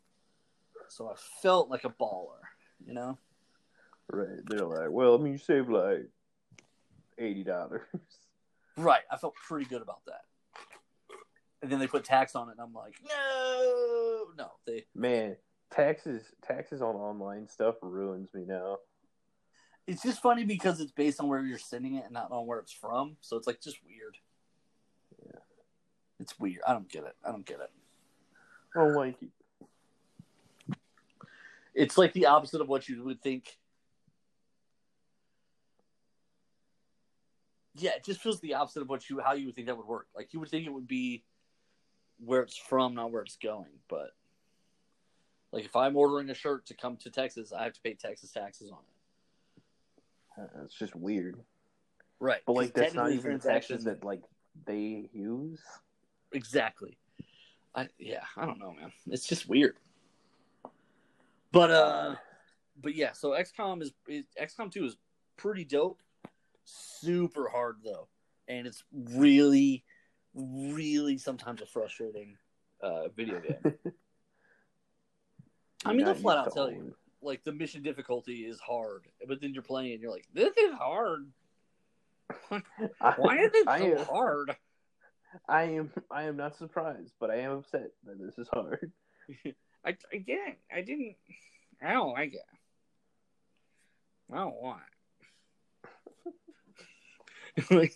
[0.87, 2.41] So I felt like a baller,
[2.85, 3.17] you know.
[4.11, 4.39] Right.
[4.45, 6.09] They're like, well, I mean, you save like
[7.17, 7.83] eighty dollars.
[8.77, 9.03] Right.
[9.11, 10.21] I felt pretty good about that.
[11.61, 14.51] And then they put tax on it, and I'm like, no, no.
[14.65, 15.35] They Man,
[15.71, 18.77] taxes taxes on online stuff ruins me now.
[19.87, 22.59] it's just funny because it's based on where you're sending it and not on where
[22.59, 23.17] it's from.
[23.21, 24.17] So it's like just weird.
[25.25, 25.39] Yeah.
[26.19, 26.61] It's weird.
[26.67, 27.15] I don't get it.
[27.25, 27.71] I don't get it.
[28.75, 29.29] I don't like it.
[31.73, 33.57] It's like the opposite of what you would think.
[37.75, 39.87] Yeah, it just feels the opposite of what you how you would think that would
[39.87, 40.07] work.
[40.15, 41.23] Like you would think it would be
[42.19, 43.79] where it's from, not where it's going.
[43.89, 44.11] But
[45.51, 48.31] like if I'm ordering a shirt to come to Texas, I have to pay Texas
[48.31, 48.77] taxes on
[50.37, 50.41] it.
[50.41, 51.37] Uh, It's just weird.
[52.19, 52.41] Right.
[52.45, 54.21] But like that's not even taxes that like
[54.65, 55.59] they use.
[56.31, 56.97] Exactly.
[57.75, 58.91] I yeah, I don't know, man.
[59.07, 59.75] It's just weird.
[61.51, 62.15] But uh
[62.81, 64.97] but yeah, so XCOM is, is XCOM 2 is
[65.37, 66.01] pretty dope.
[66.63, 68.07] Super hard though.
[68.47, 69.83] And it's really
[70.33, 72.37] really sometimes a frustrating
[72.81, 73.73] uh video game.
[75.85, 76.95] I mean, they'll flat out tell you.
[77.21, 80.73] Like the mission difficulty is hard, but then you're playing and you're like, this is
[80.73, 81.27] hard.
[82.49, 84.55] Why is it so am, hard?
[85.47, 88.91] I am I am not surprised, but I am upset that this is hard.
[89.85, 90.57] I, I didn't.
[90.73, 91.15] I didn't.
[91.81, 92.41] I don't like it.
[94.31, 94.91] I don't want it.
[97.71, 97.93] like,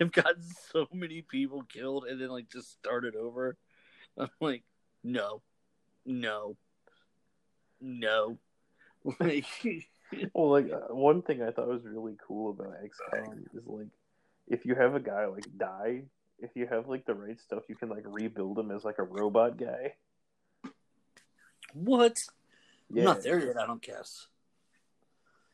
[0.00, 0.42] I've gotten
[0.72, 3.56] so many people killed and then like just started over.
[4.16, 4.62] I'm like,
[5.02, 5.42] no,
[6.08, 6.56] no,
[7.80, 8.38] no.
[9.20, 9.46] Like,
[10.32, 13.88] Well, like uh, one thing I thought was really cool about XCOM is like
[14.46, 16.02] if you have a guy like die,
[16.38, 19.02] if you have like the right stuff, you can like rebuild him as like a
[19.02, 19.94] robot guy.
[21.74, 22.18] what?
[22.90, 23.58] Yeah, I'm not there yet.
[23.58, 24.26] I don't guess.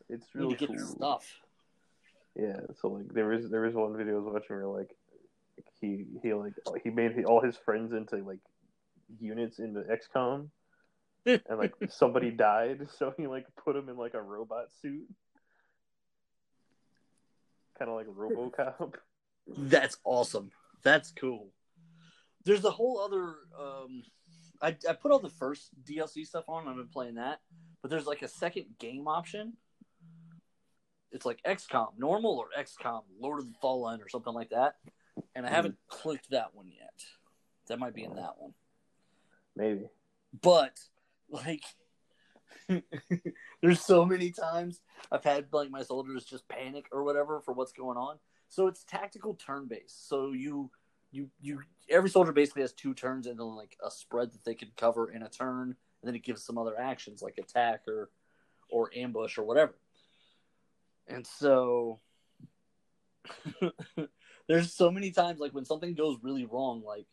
[0.09, 0.86] it's really need to get cool.
[0.86, 1.40] stuff.
[2.36, 4.90] Yeah, so like there was there was one video I was watching where like
[5.80, 8.38] he he like he made all his friends into like
[9.20, 10.48] units in the XCOM,
[11.26, 15.07] and like somebody died, so he like put him in like a robot suit,
[17.78, 18.94] kind of like RoboCop.
[19.57, 20.50] That's awesome.
[20.82, 21.50] That's cool.
[22.44, 23.34] There's a whole other.
[23.59, 24.02] Um,
[24.62, 26.68] I I put all the first DLC stuff on.
[26.68, 27.40] I've been playing that,
[27.82, 29.55] but there's like a second game option.
[31.11, 34.74] It's like XCOM normal or XCOM Lord of the Fallen or something like that,
[35.34, 37.05] and I haven't clicked that one yet.
[37.68, 38.52] That might be in that one,
[39.57, 39.88] Maybe.
[40.42, 40.78] but
[41.30, 41.62] like.
[43.61, 44.80] there's so many times
[45.12, 48.16] I've had like my soldiers just panic or whatever for what's going on.
[48.48, 50.09] So it's tactical turn based.
[50.09, 50.70] So you
[51.11, 54.55] you you every soldier basically has two turns and then like a spread that they
[54.55, 55.76] can cover in a turn, and
[56.09, 58.11] then it gives some other actions like attack or
[58.70, 59.74] or ambush or whatever.
[61.07, 62.00] And so
[64.48, 67.07] there's so many times like when something goes really wrong, like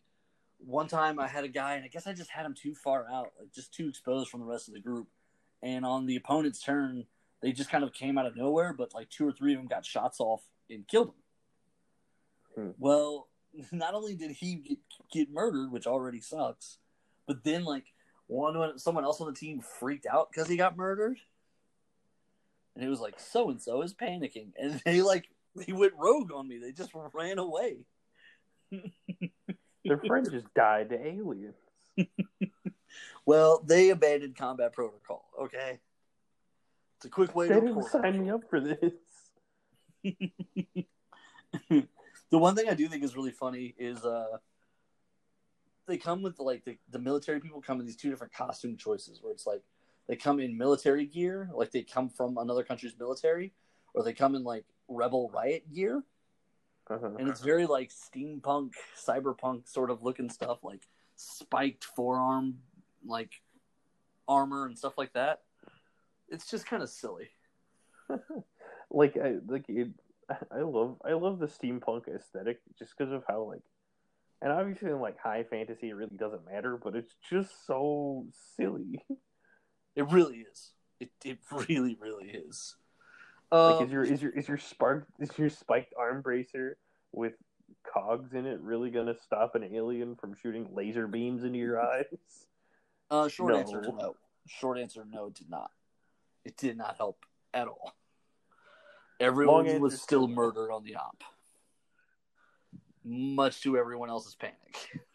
[0.64, 3.06] one time I had a guy and I guess I just had him too far
[3.10, 5.08] out, like just too exposed from the rest of the group.
[5.62, 7.04] And on the opponent's turn,
[7.40, 9.68] they just kind of came out of nowhere, but like two or three of them
[9.68, 11.14] got shots off and killed him.
[12.64, 12.70] Hmm.
[12.78, 13.28] Well,
[13.72, 14.78] not only did he get,
[15.12, 16.78] get murdered, which already sucks,
[17.26, 17.84] but then like
[18.26, 21.18] one someone else on the team freaked out because he got murdered,
[22.74, 26.32] and it was like so and so is panicking, and they like they went rogue
[26.32, 26.58] on me.
[26.58, 27.84] They just ran away.
[29.84, 31.56] Their friend just died to aliens.
[33.24, 35.28] Well, they abandoned combat protocol.
[35.42, 35.78] Okay,
[36.96, 38.92] it's a quick way They to didn't sign me up for this.
[41.70, 44.38] the one thing I do think is really funny is uh
[45.86, 49.22] they come with like the, the military people come in these two different costume choices
[49.22, 49.62] where it's like
[50.08, 53.52] they come in military gear, like they come from another country's military,
[53.94, 56.02] or they come in like rebel riot gear.
[57.18, 60.82] And it's very like steampunk, cyberpunk sort of looking stuff, like
[61.16, 62.58] spiked forearm
[63.04, 63.32] like
[64.28, 65.40] armor and stuff like that.
[66.28, 67.28] It's just kind of silly.
[68.90, 69.88] like I like it.
[70.50, 73.62] I love I love the steampunk aesthetic just because of how like,
[74.40, 78.26] and obviously in like high fantasy it really doesn't matter, but it's just so
[78.56, 79.04] silly.
[79.94, 80.70] It really is.
[81.00, 81.38] It it
[81.68, 82.76] really really is.
[83.52, 86.78] Like Um, is your is your is your spark is your spiked arm bracer
[87.12, 87.34] with
[87.84, 92.46] cogs in it really gonna stop an alien from shooting laser beams into your eyes?
[93.10, 93.58] uh, short No.
[93.58, 94.16] answer no.
[94.46, 95.26] Short answer no.
[95.26, 95.70] It did not.
[96.44, 97.94] It did not help at all.
[99.20, 100.34] Everyone Long was still still no.
[100.34, 101.22] murdered on the op,
[103.04, 104.76] much to everyone else's panic.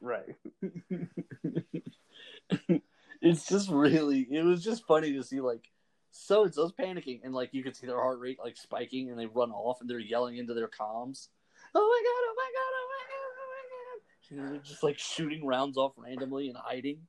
[0.00, 0.34] Right.
[3.22, 5.70] it's just really it was just funny to see like
[6.12, 9.18] so and so's panicking, and like you can see their heart rate like spiking, and
[9.18, 11.28] they run off, and they're yelling into their comms,
[11.74, 12.22] "Oh my god!
[12.22, 12.72] Oh my god!
[12.74, 13.32] Oh my god!
[13.40, 17.00] Oh my god!" They're just like shooting rounds off randomly and hiding.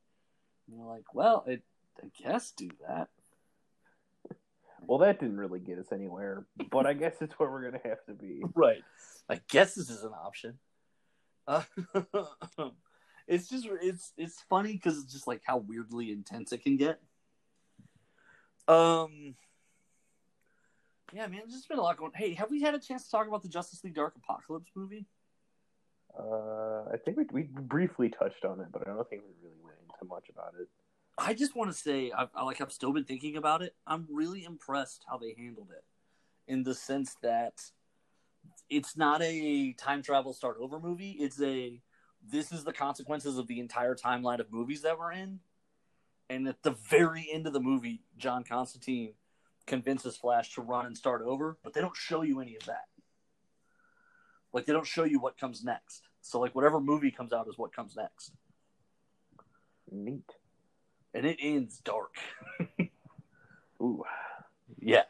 [0.67, 1.61] And you're like, well, it,
[2.01, 3.09] I guess do that.
[4.85, 8.03] Well, that didn't really get us anywhere, but I guess it's where we're gonna have
[8.07, 8.43] to be.
[8.53, 8.83] Right.
[9.29, 10.59] I guess this is an option.
[11.47, 11.63] Uh,
[13.27, 16.99] it's just it's it's funny because it's just like how weirdly intense it can get.
[18.67, 19.35] Um.
[21.13, 22.11] Yeah, man, there's just been a lot going.
[22.15, 25.05] Hey, have we had a chance to talk about the Justice League Dark Apokolips movie?
[26.17, 29.61] Uh, I think we we briefly touched on it, but I don't think we really
[29.63, 30.67] went into much about it.
[31.17, 33.75] I just want to say, I, I like I've still been thinking about it.
[33.85, 35.83] I'm really impressed how they handled it,
[36.51, 37.61] in the sense that
[38.69, 41.11] it's not a time travel start over movie.
[41.11, 41.79] It's a
[42.25, 45.39] this is the consequences of the entire timeline of movies that we're in.
[46.29, 49.13] And at the very end of the movie, John Constantine
[49.65, 52.85] convinces Flash to run and start over, but they don't show you any of that.
[54.51, 56.03] Like they don't show you what comes next.
[56.21, 58.31] So like whatever movie comes out is what comes next.
[59.91, 60.31] Neat.
[61.13, 62.15] And it ends dark.
[63.81, 64.03] Ooh.
[64.79, 65.03] Yeah.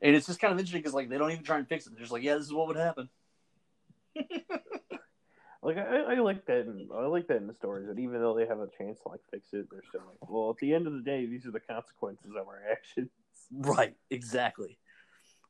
[0.00, 1.92] And it's just kind of interesting because like they don't even try and fix it.
[1.92, 3.08] They're just like, yeah, this is what would happen.
[5.62, 6.62] Like I, I like that.
[6.62, 7.86] In, I like that in the stories.
[7.86, 10.50] That even though they have a chance to like fix it, they're still like, well,
[10.50, 13.10] at the end of the day, these are the consequences of our actions.
[13.54, 14.78] Right, exactly.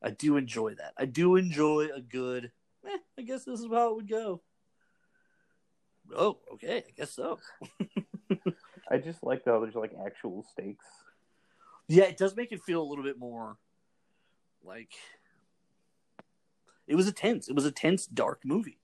[0.02, 0.92] I do enjoy that.
[0.98, 2.50] I do enjoy a good.
[2.84, 4.42] Eh, I guess this is how it would go.
[6.12, 6.78] Oh, okay.
[6.78, 7.38] I guess so.
[8.90, 10.86] I just like how there's like actual stakes.
[11.86, 13.56] Yeah, it does make it feel a little bit more
[14.64, 14.90] like
[16.88, 17.48] it was a tense.
[17.48, 18.81] It was a tense, dark movie.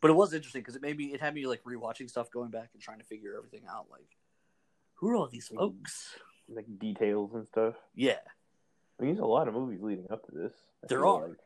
[0.00, 1.06] But it was interesting because it made me.
[1.06, 3.86] It had me like rewatching stuff, going back and trying to figure everything out.
[3.90, 4.16] Like,
[4.94, 6.14] who are all these folks?
[6.48, 7.74] like details and stuff.
[7.94, 8.20] Yeah,
[8.98, 10.52] I mean, there's a lot of movies leading up to this.
[10.82, 11.28] I There are.
[11.28, 11.36] like.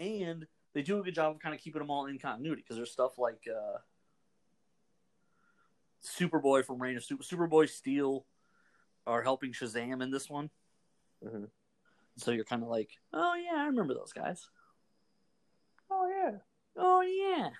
[0.00, 2.76] and they do a good job of kind of keeping them all in continuity because
[2.76, 3.78] there's stuff like uh,
[6.04, 8.26] Superboy from Reign of Super Superboy Steel
[9.06, 10.50] are helping Shazam in this one.
[11.24, 11.48] Mhm.
[12.16, 14.48] So you're kind of like, oh yeah, I remember those guys.
[15.90, 16.38] Oh yeah.
[16.76, 17.50] Oh yeah.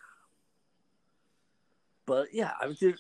[2.07, 2.95] But yeah, I say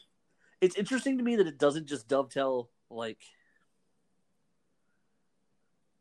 [0.60, 3.18] it's interesting to me that it doesn't just dovetail like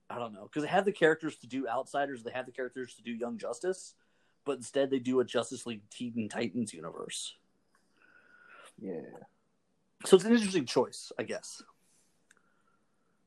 [0.09, 2.93] I don't know because they have the characters to do Outsiders, they have the characters
[2.95, 3.95] to do Young Justice,
[4.45, 7.35] but instead they do a Justice League Teen Titans universe.
[8.79, 9.01] Yeah.
[10.05, 11.61] So it's an interesting choice, I guess.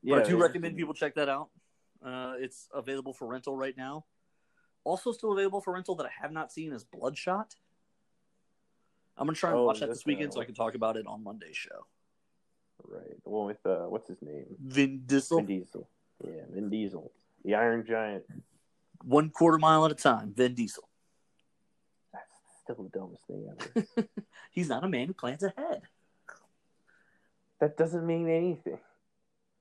[0.03, 0.17] Yeah.
[0.17, 1.49] but I do recommend people check that out.
[2.05, 4.05] Uh, it's available for rental right now.
[4.83, 7.55] Also, still available for rental that I have not seen is Bloodshot.
[9.17, 11.07] I'm gonna try and Oh, watch that this weekend so I can talk about it
[11.07, 11.85] on Monday's show.
[12.83, 13.21] Right.
[13.23, 14.45] The one with uh, what's his name?
[14.63, 15.89] Vin Diesel, Vin Diesel.
[16.23, 17.11] Yeah, Vin Diesel,
[17.43, 18.23] the Iron Giant.
[19.03, 20.33] one quarter mile at a time.
[20.35, 20.87] Vin Diesel.
[22.13, 22.25] That's
[22.63, 23.49] still the dumbest thing
[23.95, 24.07] ever.
[24.51, 25.81] He's not a man who plans ahead.
[27.59, 28.77] that doesn't mean anything.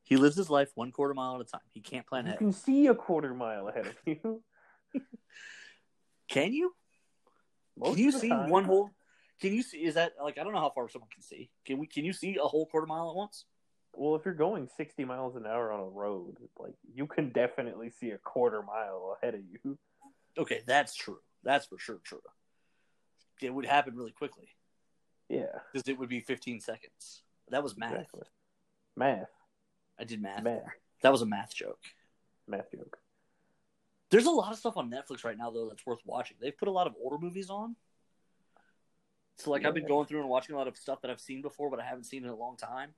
[0.05, 1.61] He lives his life one quarter mile at a time.
[1.73, 2.35] He can't plan ahead.
[2.41, 4.43] You can see a quarter mile ahead of you.
[6.29, 6.75] Can you?
[7.77, 8.49] Most can you see time.
[8.51, 8.91] one whole?
[9.41, 9.79] Can you see?
[9.85, 11.51] Is that like I don't know how far someone can see.
[11.65, 11.87] Can we?
[11.87, 13.45] Can you see a whole quarter mile at once?
[13.95, 17.91] Well, if you're going 60 miles an hour on a road, like you can definitely
[17.91, 19.79] see a quarter mile ahead of you.
[20.39, 21.19] Okay, that's true.
[21.43, 22.21] That's for sure true.
[23.41, 24.49] It would happen really quickly
[25.29, 27.23] Yeah, because it would be 15 seconds.
[27.51, 27.93] That was math.
[27.93, 28.25] exactly.
[28.97, 29.31] Math,
[29.99, 30.43] I did math.
[30.43, 30.63] math.
[31.03, 31.81] That was a math joke.
[32.47, 32.99] math joke.
[34.11, 36.37] There's a lot of stuff on Netflix right now though that's worth watching.
[36.41, 37.77] They've put a lot of older movies on.
[39.37, 41.43] So like I've been going through and watching a lot of stuff that I've seen
[41.43, 42.91] before but I haven't seen in a long time.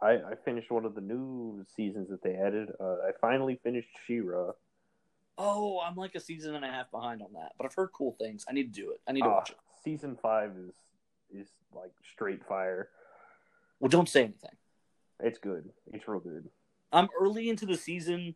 [0.00, 2.68] I, I finished one of the new seasons that they added.
[2.78, 4.52] Uh, I finally finished She-Ra.
[5.38, 8.14] Oh, I'm like a season and a half behind on that, but I've heard cool
[8.18, 8.44] things.
[8.48, 9.00] I need to do it.
[9.06, 9.56] I need to Ah, watch it.
[9.82, 10.74] Season five is
[11.34, 12.88] is like straight fire.
[13.80, 14.50] Well, don't say anything.
[15.20, 15.68] It's good.
[15.92, 16.48] It's real good.
[16.92, 18.34] I'm early into the season.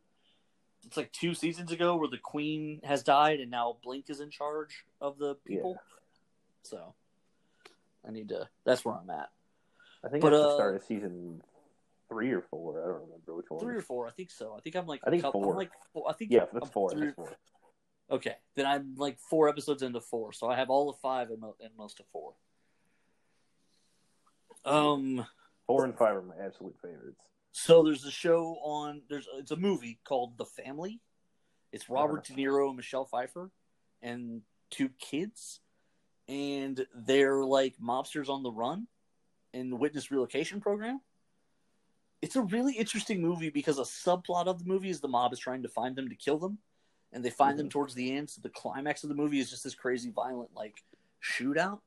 [0.86, 4.30] It's like two seasons ago where the queen has died and now Blink is in
[4.30, 5.76] charge of the people.
[6.62, 6.94] So
[8.06, 8.48] I need to.
[8.64, 9.28] That's where I'm at.
[10.04, 11.42] I think But, that's the uh, start of season
[12.08, 12.82] three or four.
[12.82, 13.60] I don't remember which one.
[13.60, 14.54] Three or four, I think so.
[14.56, 15.00] I think I'm like.
[15.06, 15.52] I think couple- four.
[15.52, 16.90] I'm like four, I think Yeah, I'm that's four.
[16.94, 17.30] That's four.
[18.10, 21.40] Okay, then I'm like four episodes into four, so I have all of five and,
[21.40, 22.34] mo- and most of four.
[24.64, 25.24] Um.
[25.66, 27.20] Four and five are my absolute favorites.
[27.52, 29.02] So there's a show on.
[29.08, 31.00] There's it's a movie called The Family.
[31.72, 32.34] It's Robert Uh-huh.
[32.34, 33.50] De Niro and Michelle Pfeiffer
[34.02, 35.60] and two kids,
[36.30, 38.86] and they're like mobsters on the run
[39.52, 41.00] in the witness relocation program.
[42.22, 45.38] it's a really interesting movie because a subplot of the movie is the mob is
[45.38, 46.58] trying to find them to kill them,
[47.12, 47.70] and they find them Mhm.
[47.70, 48.28] towards the end.
[48.28, 50.84] So the climax of the movie is just this crazy, violent like
[51.22, 51.80] shootout.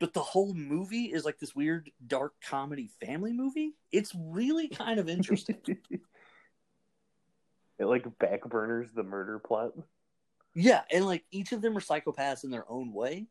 [0.00, 3.76] But the whole movie is like this weird, dark comedy family movie.
[3.92, 5.60] It's really kind of interesting.
[7.78, 9.72] it like backburners the murder plot.
[10.54, 13.28] yeah, and like each of them are psychopaths in their own way,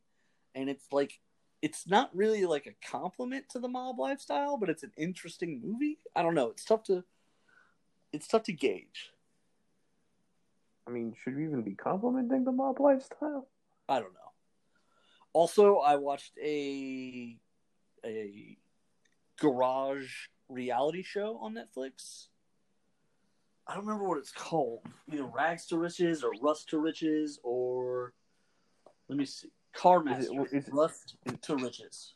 [0.58, 1.20] and it's like
[1.62, 5.99] it's not really like a compliment to the mob lifestyle, but it's an interesting movie.
[6.16, 6.49] I don't know.
[6.49, 7.03] It's tough to
[8.12, 9.12] it's tough to gauge.
[10.88, 13.47] I mean, should we even be complimenting the mob lifestyle?
[13.88, 14.32] I don't know.
[15.34, 17.38] Also, I watched a
[18.03, 18.58] a
[19.39, 20.10] garage
[20.49, 22.28] reality show on Netflix.
[23.68, 24.82] I don't remember what it's called.
[25.12, 28.14] Either Rags to Riches or Rust to Riches or
[29.10, 29.49] let me see.
[29.78, 30.56] Car Is it- Master.
[30.58, 32.14] is it- Rust to Riches.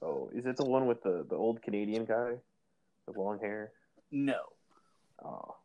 [0.00, 2.38] Oh, is it the one with the the old Canadian guy
[3.06, 3.72] with long hair?
[4.10, 4.40] No.
[5.24, 5.56] Oh,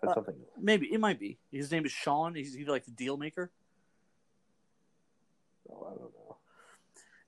[0.00, 0.34] that's Uh, something.
[0.56, 1.38] Maybe it might be.
[1.52, 2.34] His name is Sean.
[2.34, 3.50] He's he's like the deal maker.
[5.70, 6.36] Oh, I don't know.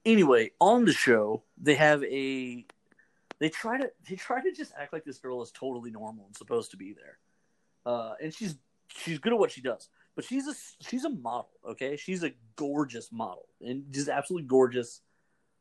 [0.05, 2.65] anyway, on the show, they have a
[3.39, 6.37] they try to they try to just act like this girl is totally normal and
[6.37, 7.19] supposed to be there.
[7.87, 8.57] Uh, and she's
[8.89, 9.89] she's good at what she does.
[10.17, 11.97] But she's a she's a model, okay?
[11.97, 15.01] She's a gorgeous model and just absolutely gorgeous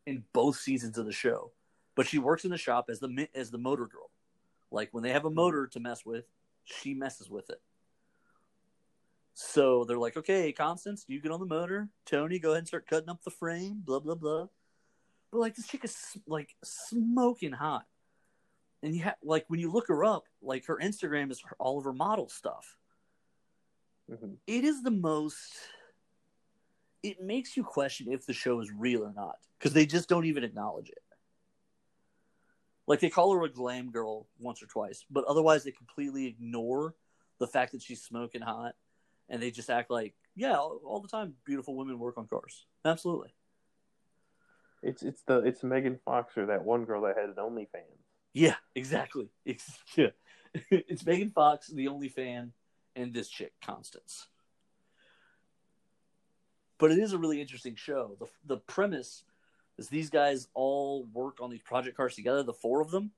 [0.05, 1.51] in both seasons of the show.
[1.95, 4.09] But she works in the shop as the as the motor girl.
[4.71, 5.35] Like when they have a mm-hmm.
[5.35, 6.25] motor to mess with,
[6.63, 7.61] she messes with it.
[9.33, 11.89] So they're like, okay, Constance, you get on the motor.
[12.05, 13.81] Tony, go ahead and start cutting up the frame.
[13.85, 14.47] Blah blah blah.
[15.31, 15.95] But like this chick is
[16.27, 17.85] like smoking hot,
[18.83, 21.77] and you have like when you look her up, like her Instagram is her, all
[21.77, 22.75] of her model stuff.
[24.10, 24.38] Mhm.
[24.47, 25.53] It is the most.
[27.03, 30.26] It makes you question if the show is real or not because they just don't
[30.26, 31.03] even acknowledge it.
[32.88, 36.95] Like they call her a glam girl once or twice, but otherwise they completely ignore
[37.38, 38.76] the fact that she's smoking hot,
[39.30, 42.66] and they just act like, yeah, all, all the time, beautiful women work on cars.
[42.84, 43.34] Absolutely.
[44.82, 47.99] It's it's the it's Megan Fox or that one girl that had an OnlyFans.
[48.34, 49.30] Yeah, exactly.
[49.45, 50.10] It's, yeah.
[50.72, 52.53] it's Megan Fox, the only fan,
[52.95, 54.27] and this chick, Constance.
[56.77, 58.15] But it is a really interesting show.
[58.19, 59.23] The the premise
[59.77, 63.11] is these guys all work on these project cars together, the four of them,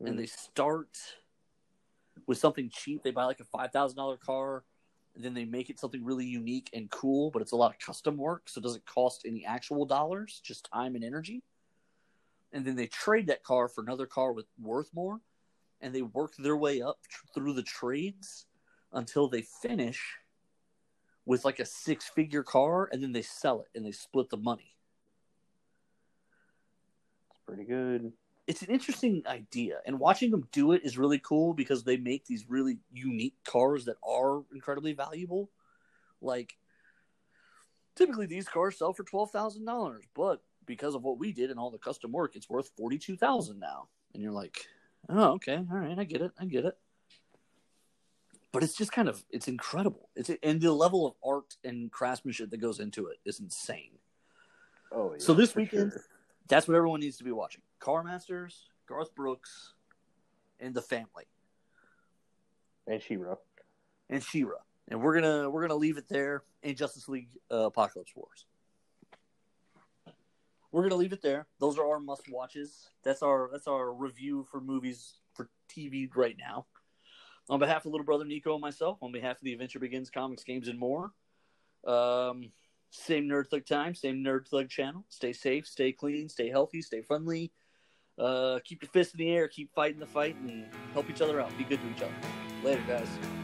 [0.00, 0.18] and Mm.
[0.18, 0.98] they start
[2.26, 3.02] with something cheap.
[3.02, 4.64] They buy like a five thousand dollar car,
[5.14, 7.30] and then they make it something really unique and cool.
[7.30, 10.68] But it's a lot of custom work, so it doesn't cost any actual dollars, just
[10.72, 11.42] time and energy.
[12.52, 15.22] And then they trade that car for another car with worth more,
[15.80, 18.44] and they work their way up tr- through the trades
[18.92, 20.00] until they finish
[21.24, 24.36] with like a six figure car, and then they sell it and they split the
[24.36, 24.74] money.
[27.30, 28.12] It's pretty good.
[28.46, 32.26] it's an interesting idea and watching them do it is really cool because they make
[32.26, 35.50] these really unique cars that are incredibly valuable.
[36.20, 36.56] Like
[37.94, 41.78] typically these cars sell for $12000 but because of what we did and all the
[41.78, 43.88] custom work it's worth 42000 now.
[44.14, 44.66] And you're like
[45.08, 45.56] oh okay.
[45.56, 45.98] All right.
[45.98, 46.32] I get it.
[46.38, 46.76] I get it
[48.52, 52.50] but it's just kind of it's incredible it's and the level of art and craftsmanship
[52.50, 53.92] that goes into it is insane
[54.94, 56.04] Oh, yeah, So this weekend- sure.
[56.48, 57.62] that's what everyone needs to be watching.
[57.78, 59.72] Car Masters, Garth Brooks,
[60.60, 61.24] and the family,
[62.86, 63.36] and She-Ra.
[64.10, 64.58] and She-Ra.
[64.88, 66.42] And we're gonna we're gonna leave it there.
[66.62, 68.44] And Justice League uh, Apokolips Wars.
[70.70, 71.46] We're gonna leave it there.
[71.58, 72.90] Those are our must watches.
[73.02, 76.66] That's our that's our review for movies for TV right now.
[77.48, 80.44] On behalf of little brother Nico and myself, on behalf of the Adventure Begins comics,
[80.44, 81.12] games, and more.
[81.86, 82.52] Um,
[82.90, 85.04] same Nerd Thug time, same Nerd Thug channel.
[85.08, 87.52] Stay safe, stay clean, stay healthy, stay friendly.
[88.18, 91.40] Uh, keep your fist in the air, keep fighting the fight, and help each other
[91.40, 91.56] out.
[91.58, 92.14] Be good to each other.
[92.62, 93.41] Later, guys.